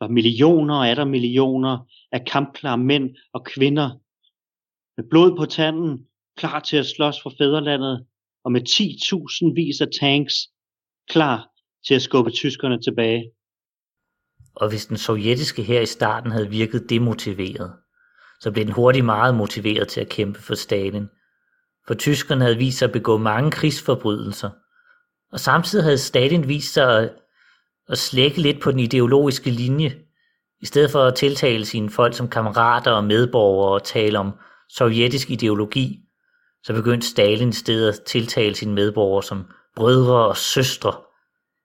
var 0.00 0.08
millioner 0.08 0.76
og 0.76 0.96
der 0.96 1.04
millioner 1.04 1.78
af 2.12 2.24
kampklare 2.26 2.78
mænd 2.78 3.16
og 3.32 3.44
kvinder, 3.44 3.90
med 4.96 5.08
blod 5.10 5.36
på 5.36 5.44
tanden, 5.44 6.06
klar 6.36 6.60
til 6.60 6.76
at 6.76 6.86
slås 6.86 7.22
for 7.22 7.32
fædrelandet, 7.38 8.06
og 8.44 8.52
med 8.52 8.60
10.000 8.68 9.54
vis 9.54 9.80
af 9.80 9.88
tanks, 10.00 10.34
klar 11.10 11.48
til 11.86 11.94
at 11.94 12.02
skubbe 12.02 12.30
tyskerne 12.30 12.82
tilbage. 12.82 13.30
Og 14.54 14.68
hvis 14.68 14.86
den 14.86 14.96
sovjetiske 14.96 15.62
her 15.62 15.80
i 15.80 15.86
starten 15.86 16.30
havde 16.30 16.50
virket 16.50 16.90
demotiveret, 16.90 17.72
så 18.40 18.52
blev 18.52 18.64
den 18.64 18.72
hurtigt 18.72 19.04
meget 19.04 19.34
motiveret 19.34 19.88
til 19.88 20.00
at 20.00 20.08
kæmpe 20.08 20.40
for 20.40 20.54
Stalin. 20.54 21.08
For 21.86 21.94
tyskerne 21.94 22.44
havde 22.44 22.56
vist 22.56 22.78
sig 22.78 22.86
at 22.86 22.92
begå 22.92 23.18
mange 23.18 23.50
krigsforbrydelser, 23.50 24.50
og 25.32 25.40
samtidig 25.40 25.84
havde 25.84 25.98
Stalin 25.98 26.48
vist 26.48 26.72
sig 26.72 27.10
at, 27.88 27.98
slække 27.98 28.40
lidt 28.40 28.60
på 28.60 28.70
den 28.70 28.80
ideologiske 28.80 29.50
linje, 29.50 29.94
i 30.60 30.66
stedet 30.66 30.90
for 30.90 31.04
at 31.04 31.14
tiltale 31.14 31.64
sine 31.64 31.90
folk 31.90 32.14
som 32.14 32.28
kammerater 32.28 32.90
og 32.90 33.04
medborgere 33.04 33.72
og 33.72 33.84
tale 33.84 34.18
om 34.18 34.32
sovjetisk 34.68 35.30
ideologi, 35.30 36.00
så 36.62 36.72
begyndte 36.72 37.06
Stalin 37.06 37.48
i 37.48 37.52
stedet 37.52 37.88
at 37.88 38.00
tiltale 38.06 38.54
sine 38.54 38.74
medborgere 38.74 39.22
som 39.22 39.44
brødre 39.76 40.26
og 40.26 40.36
søstre. 40.36 40.94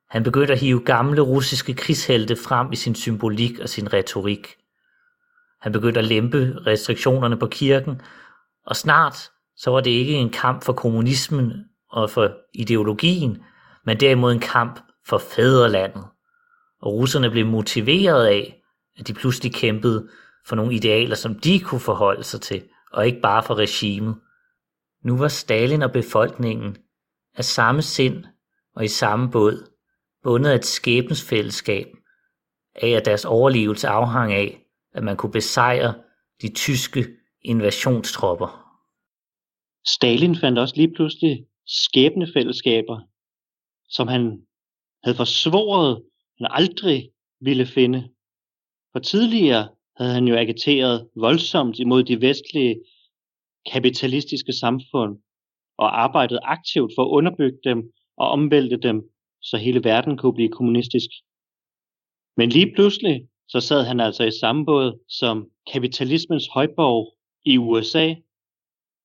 Han 0.09 0.23
begyndte 0.23 0.53
at 0.53 0.59
hive 0.59 0.83
gamle 0.85 1.21
russiske 1.21 1.73
krigshelte 1.73 2.35
frem 2.35 2.71
i 2.71 2.75
sin 2.75 2.95
symbolik 2.95 3.59
og 3.59 3.69
sin 3.69 3.93
retorik. 3.93 4.47
Han 5.61 5.71
begyndte 5.71 5.99
at 5.99 6.05
lempe 6.05 6.57
restriktionerne 6.67 7.37
på 7.37 7.47
kirken, 7.47 8.01
og 8.65 8.75
snart 8.75 9.31
så 9.57 9.71
var 9.71 9.81
det 9.81 9.91
ikke 9.91 10.13
en 10.13 10.29
kamp 10.29 10.63
for 10.63 10.73
kommunismen 10.73 11.53
og 11.91 12.09
for 12.09 12.31
ideologien, 12.53 13.43
men 13.85 13.99
derimod 13.99 14.31
en 14.31 14.39
kamp 14.39 14.79
for 15.07 15.17
fædrelandet. 15.17 16.03
Og 16.81 16.93
russerne 16.93 17.29
blev 17.29 17.45
motiveret 17.45 18.25
af, 18.25 18.61
at 18.97 19.07
de 19.07 19.13
pludselig 19.13 19.53
kæmpede 19.53 20.09
for 20.47 20.55
nogle 20.55 20.75
idealer, 20.75 21.15
som 21.15 21.39
de 21.39 21.59
kunne 21.59 21.81
forholde 21.81 22.23
sig 22.23 22.41
til, 22.41 22.63
og 22.91 23.05
ikke 23.07 23.21
bare 23.21 23.43
for 23.43 23.55
regimet. 23.55 24.15
Nu 25.03 25.17
var 25.17 25.27
Stalin 25.27 25.81
og 25.81 25.91
befolkningen 25.91 26.77
af 27.35 27.45
samme 27.45 27.81
sind 27.81 28.25
og 28.75 28.83
i 28.83 28.87
samme 28.87 29.31
båd, 29.31 29.71
bundet 30.23 30.49
af 30.49 30.55
et 30.55 30.65
skæbnesfællesskab, 30.65 31.87
af 32.75 32.89
at 32.89 33.05
deres 33.05 33.25
overlevelse 33.25 33.87
afhang 33.87 34.33
af, 34.33 34.61
at 34.93 35.03
man 35.03 35.17
kunne 35.17 35.31
besejre 35.31 35.93
de 36.41 36.53
tyske 36.53 37.07
invasionstropper. 37.41 38.77
Stalin 39.85 40.35
fandt 40.35 40.59
også 40.59 40.75
lige 40.75 40.93
pludselig 40.95 41.45
skæbnefællesskaber, 41.65 42.99
som 43.89 44.07
han 44.07 44.41
havde 45.03 45.17
forsvoret, 45.17 46.03
han 46.41 46.47
aldrig 46.51 47.11
ville 47.39 47.65
finde. 47.65 48.09
For 48.91 48.99
tidligere 48.99 49.69
havde 49.97 50.13
han 50.13 50.27
jo 50.27 50.35
agiteret 50.35 51.09
voldsomt 51.15 51.79
imod 51.79 52.03
de 52.03 52.21
vestlige 52.21 52.81
kapitalistiske 53.71 54.53
samfund 54.53 55.19
og 55.77 56.01
arbejdet 56.03 56.39
aktivt 56.43 56.91
for 56.95 57.03
at 57.03 57.09
underbygge 57.09 57.59
dem 57.63 57.91
og 58.17 58.29
omvælte 58.29 58.77
dem, 58.77 59.09
så 59.41 59.57
hele 59.57 59.83
verden 59.83 60.17
kunne 60.17 60.33
blive 60.33 60.49
kommunistisk. 60.49 61.09
Men 62.37 62.49
lige 62.49 62.73
pludselig 62.75 63.27
så 63.47 63.59
sad 63.59 63.83
han 63.83 63.99
altså 63.99 64.23
i 64.23 64.39
samme 64.39 64.65
båd 64.65 64.99
som 65.07 65.49
kapitalismens 65.73 66.47
højborg 66.47 67.17
i 67.45 67.57
USA 67.57 68.15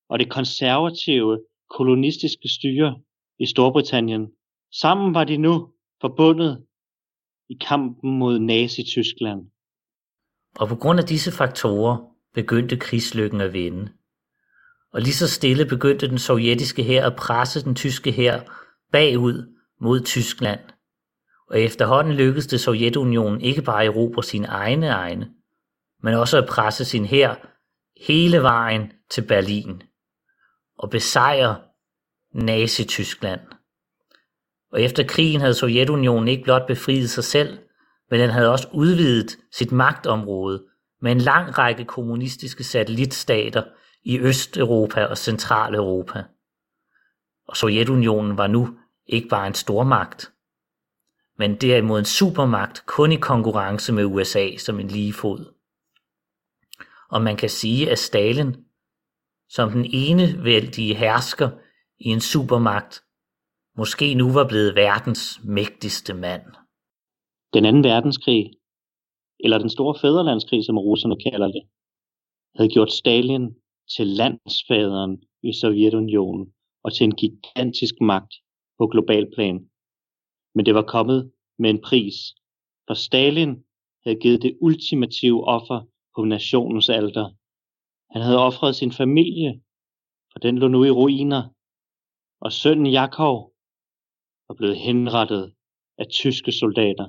og 0.09 0.19
det 0.19 0.29
konservative 0.29 1.39
kolonistiske 1.69 2.49
styre 2.49 3.01
i 3.39 3.45
Storbritannien. 3.45 4.27
Sammen 4.71 5.13
var 5.13 5.23
de 5.23 5.37
nu 5.37 5.73
forbundet 6.01 6.66
i 7.49 7.57
kampen 7.67 8.19
mod 8.19 8.39
Nazi-Tyskland. 8.39 9.41
Og 10.59 10.67
på 10.67 10.75
grund 10.75 10.99
af 10.99 11.05
disse 11.05 11.31
faktorer 11.31 11.97
begyndte 12.33 12.77
krigslykken 12.77 13.41
at 13.41 13.53
vende. 13.53 13.91
Og 14.93 15.01
lige 15.01 15.13
så 15.13 15.27
stille 15.27 15.65
begyndte 15.65 16.09
den 16.09 16.19
sovjetiske 16.19 16.83
hær 16.83 17.05
at 17.05 17.15
presse 17.15 17.63
den 17.63 17.75
tyske 17.75 18.11
hær 18.11 18.39
bagud 18.91 19.55
mod 19.81 20.01
Tyskland. 20.03 20.59
Og 21.49 21.59
efterhånden 21.59 22.13
lykkedes 22.13 22.47
det 22.47 22.59
Sovjetunionen 22.59 23.41
ikke 23.41 23.61
bare 23.61 23.83
at 23.83 23.87
erobre 23.87 24.23
sine 24.23 24.47
egne 24.47 24.87
egne, 24.87 25.31
men 26.03 26.13
også 26.13 26.37
at 26.37 26.49
presse 26.49 26.85
sin 26.85 27.05
hær 27.05 27.35
hele 28.07 28.41
vejen 28.41 28.91
til 29.09 29.21
Berlin 29.21 29.81
og 30.77 30.89
besejre 30.89 31.61
Nazi-Tyskland. 32.33 33.56
Og 34.71 34.81
efter 34.81 35.03
krigen 35.07 35.41
havde 35.41 35.53
Sovjetunionen 35.53 36.27
ikke 36.27 36.43
blot 36.43 36.67
befriet 36.67 37.09
sig 37.09 37.23
selv, 37.23 37.59
men 38.11 38.19
den 38.19 38.29
havde 38.29 38.51
også 38.51 38.67
udvidet 38.73 39.37
sit 39.51 39.71
magtområde 39.71 40.63
med 41.01 41.11
en 41.11 41.17
lang 41.17 41.57
række 41.57 41.85
kommunistiske 41.85 42.63
satellitstater 42.63 43.63
i 44.03 44.19
Østeuropa 44.19 45.05
og 45.05 45.17
Centraleuropa. 45.17 46.23
Og 47.47 47.57
Sovjetunionen 47.57 48.37
var 48.37 48.47
nu 48.47 48.77
ikke 49.07 49.27
bare 49.27 49.47
en 49.47 49.53
stormagt, 49.53 50.31
men 51.37 51.55
derimod 51.55 51.99
en 51.99 52.05
supermagt 52.05 52.83
kun 52.85 53.11
i 53.11 53.15
konkurrence 53.15 53.93
med 53.93 54.05
USA 54.05 54.57
som 54.57 54.79
en 54.79 54.87
lige 54.87 55.13
fod. 55.13 55.53
Og 57.09 57.21
man 57.21 57.37
kan 57.37 57.49
sige, 57.49 57.91
at 57.91 57.99
Stalin, 57.99 58.55
som 59.49 59.71
den 59.71 59.85
ene 59.89 60.43
vældige 60.43 60.95
hersker 60.95 61.49
i 61.99 62.07
en 62.07 62.21
supermagt, 62.21 63.03
måske 63.77 64.13
nu 64.13 64.33
var 64.33 64.47
blevet 64.47 64.75
verdens 64.75 65.23
mægtigste 65.43 66.13
mand. 66.13 66.45
Den 67.53 67.65
anden 67.65 67.83
verdenskrig, 67.83 68.51
eller 69.39 69.57
den 69.57 69.69
store 69.69 69.95
fæderlandskrig, 70.01 70.65
som 70.65 70.77
russerne 70.77 71.17
kalder 71.27 71.47
det, 71.47 71.63
havde 72.55 72.69
gjort 72.69 72.91
Stalin 72.91 73.55
til 73.95 74.07
landsfaderen 74.07 75.23
i 75.43 75.53
Sovjetunionen 75.61 76.53
og 76.83 76.93
til 76.93 77.03
en 77.03 77.15
gigantisk 77.15 77.95
magt 78.01 78.33
på 78.77 78.87
global 78.87 79.25
plan. 79.35 79.69
Men 80.55 80.65
det 80.65 80.75
var 80.75 80.81
kommet 80.95 81.31
med 81.59 81.69
en 81.69 81.81
pris, 81.81 82.15
for 82.87 82.93
Stalin 82.93 83.63
havde 84.03 84.19
givet 84.19 84.41
det 84.41 84.57
ultimative 84.61 85.43
offer 85.43 85.79
på 86.15 86.23
nationens 86.23 86.89
alter. 86.89 87.27
Han 88.13 88.21
havde 88.21 88.45
offret 88.47 88.75
sin 88.75 88.91
familie, 88.91 89.61
for 90.31 90.39
den 90.39 90.57
lå 90.57 90.67
nu 90.67 90.83
i 90.83 90.91
ruiner, 90.91 91.43
og 92.41 92.51
sønnen 92.51 92.87
Jakov 92.87 93.56
og 94.49 94.55
blevet 94.55 94.77
henrettet 94.77 95.51
af 95.97 96.05
tyske 96.13 96.51
soldater. 96.51 97.05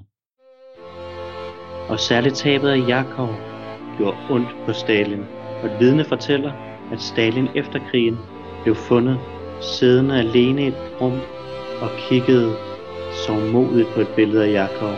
Og 1.89 2.01
særligt 2.01 2.35
tabet 2.35 2.69
af 2.69 2.89
Jakov 2.89 3.29
gjorde 3.97 4.17
ondt 4.31 4.49
på 4.67 4.73
Stalin, 4.73 5.25
og 5.63 5.67
et 5.67 5.81
vidne 5.81 6.05
fortæller, 6.05 6.53
at 6.93 7.01
Stalin 7.01 7.49
efter 7.55 7.79
krigen 7.91 8.17
blev 8.63 8.75
fundet 8.75 9.19
siddende 9.61 10.19
alene 10.19 10.65
i 10.65 10.67
et 10.67 10.75
rum 11.01 11.21
og 11.83 11.91
kiggede 12.09 12.57
så 13.27 13.33
modigt 13.53 13.89
på 13.95 14.01
et 14.01 14.09
billede 14.17 14.45
af 14.45 14.53
Jakov. 14.53 14.95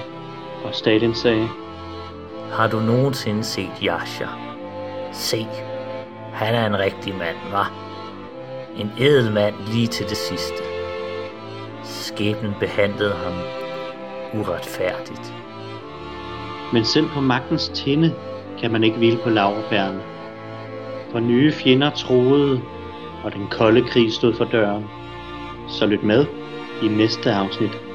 Og 0.64 0.74
Stalin 0.74 1.14
sagde, 1.14 1.48
Har 2.50 2.68
du 2.70 2.81
nogensinde 2.81 3.44
set 3.44 3.83
Jascha? 3.83 4.26
Se, 5.12 5.46
han 6.33 6.55
er 6.55 6.66
en 6.66 6.79
rigtig 6.79 7.14
mand, 7.14 7.37
var. 7.50 7.68
En 8.76 8.90
edel 8.98 9.33
mand 9.33 9.55
lige 9.72 9.87
til 9.87 10.09
det 10.09 10.16
sidste. 10.16 10.69
Skæbnen 12.14 12.55
behandlede 12.61 13.14
ham 13.14 13.33
uretfærdigt. 14.40 15.35
Men 16.73 16.85
selv 16.85 17.07
på 17.09 17.20
magtens 17.20 17.68
tinde 17.68 18.14
kan 18.61 18.70
man 18.73 18.85
ikke 18.85 18.96
hvile 18.96 19.18
på 19.25 19.31
laverbærene. 19.31 20.01
For 21.12 21.18
nye 21.20 21.53
fjender 21.53 21.90
troede, 21.90 22.61
og 23.25 23.33
den 23.33 23.46
kolde 23.51 23.83
krig 23.83 24.12
stod 24.12 24.35
for 24.35 24.44
døren. 24.44 24.85
Så 25.68 25.87
lyt 25.87 26.03
med 26.03 26.27
i 26.83 26.88
næste 26.88 27.33
afsnit. 27.33 27.89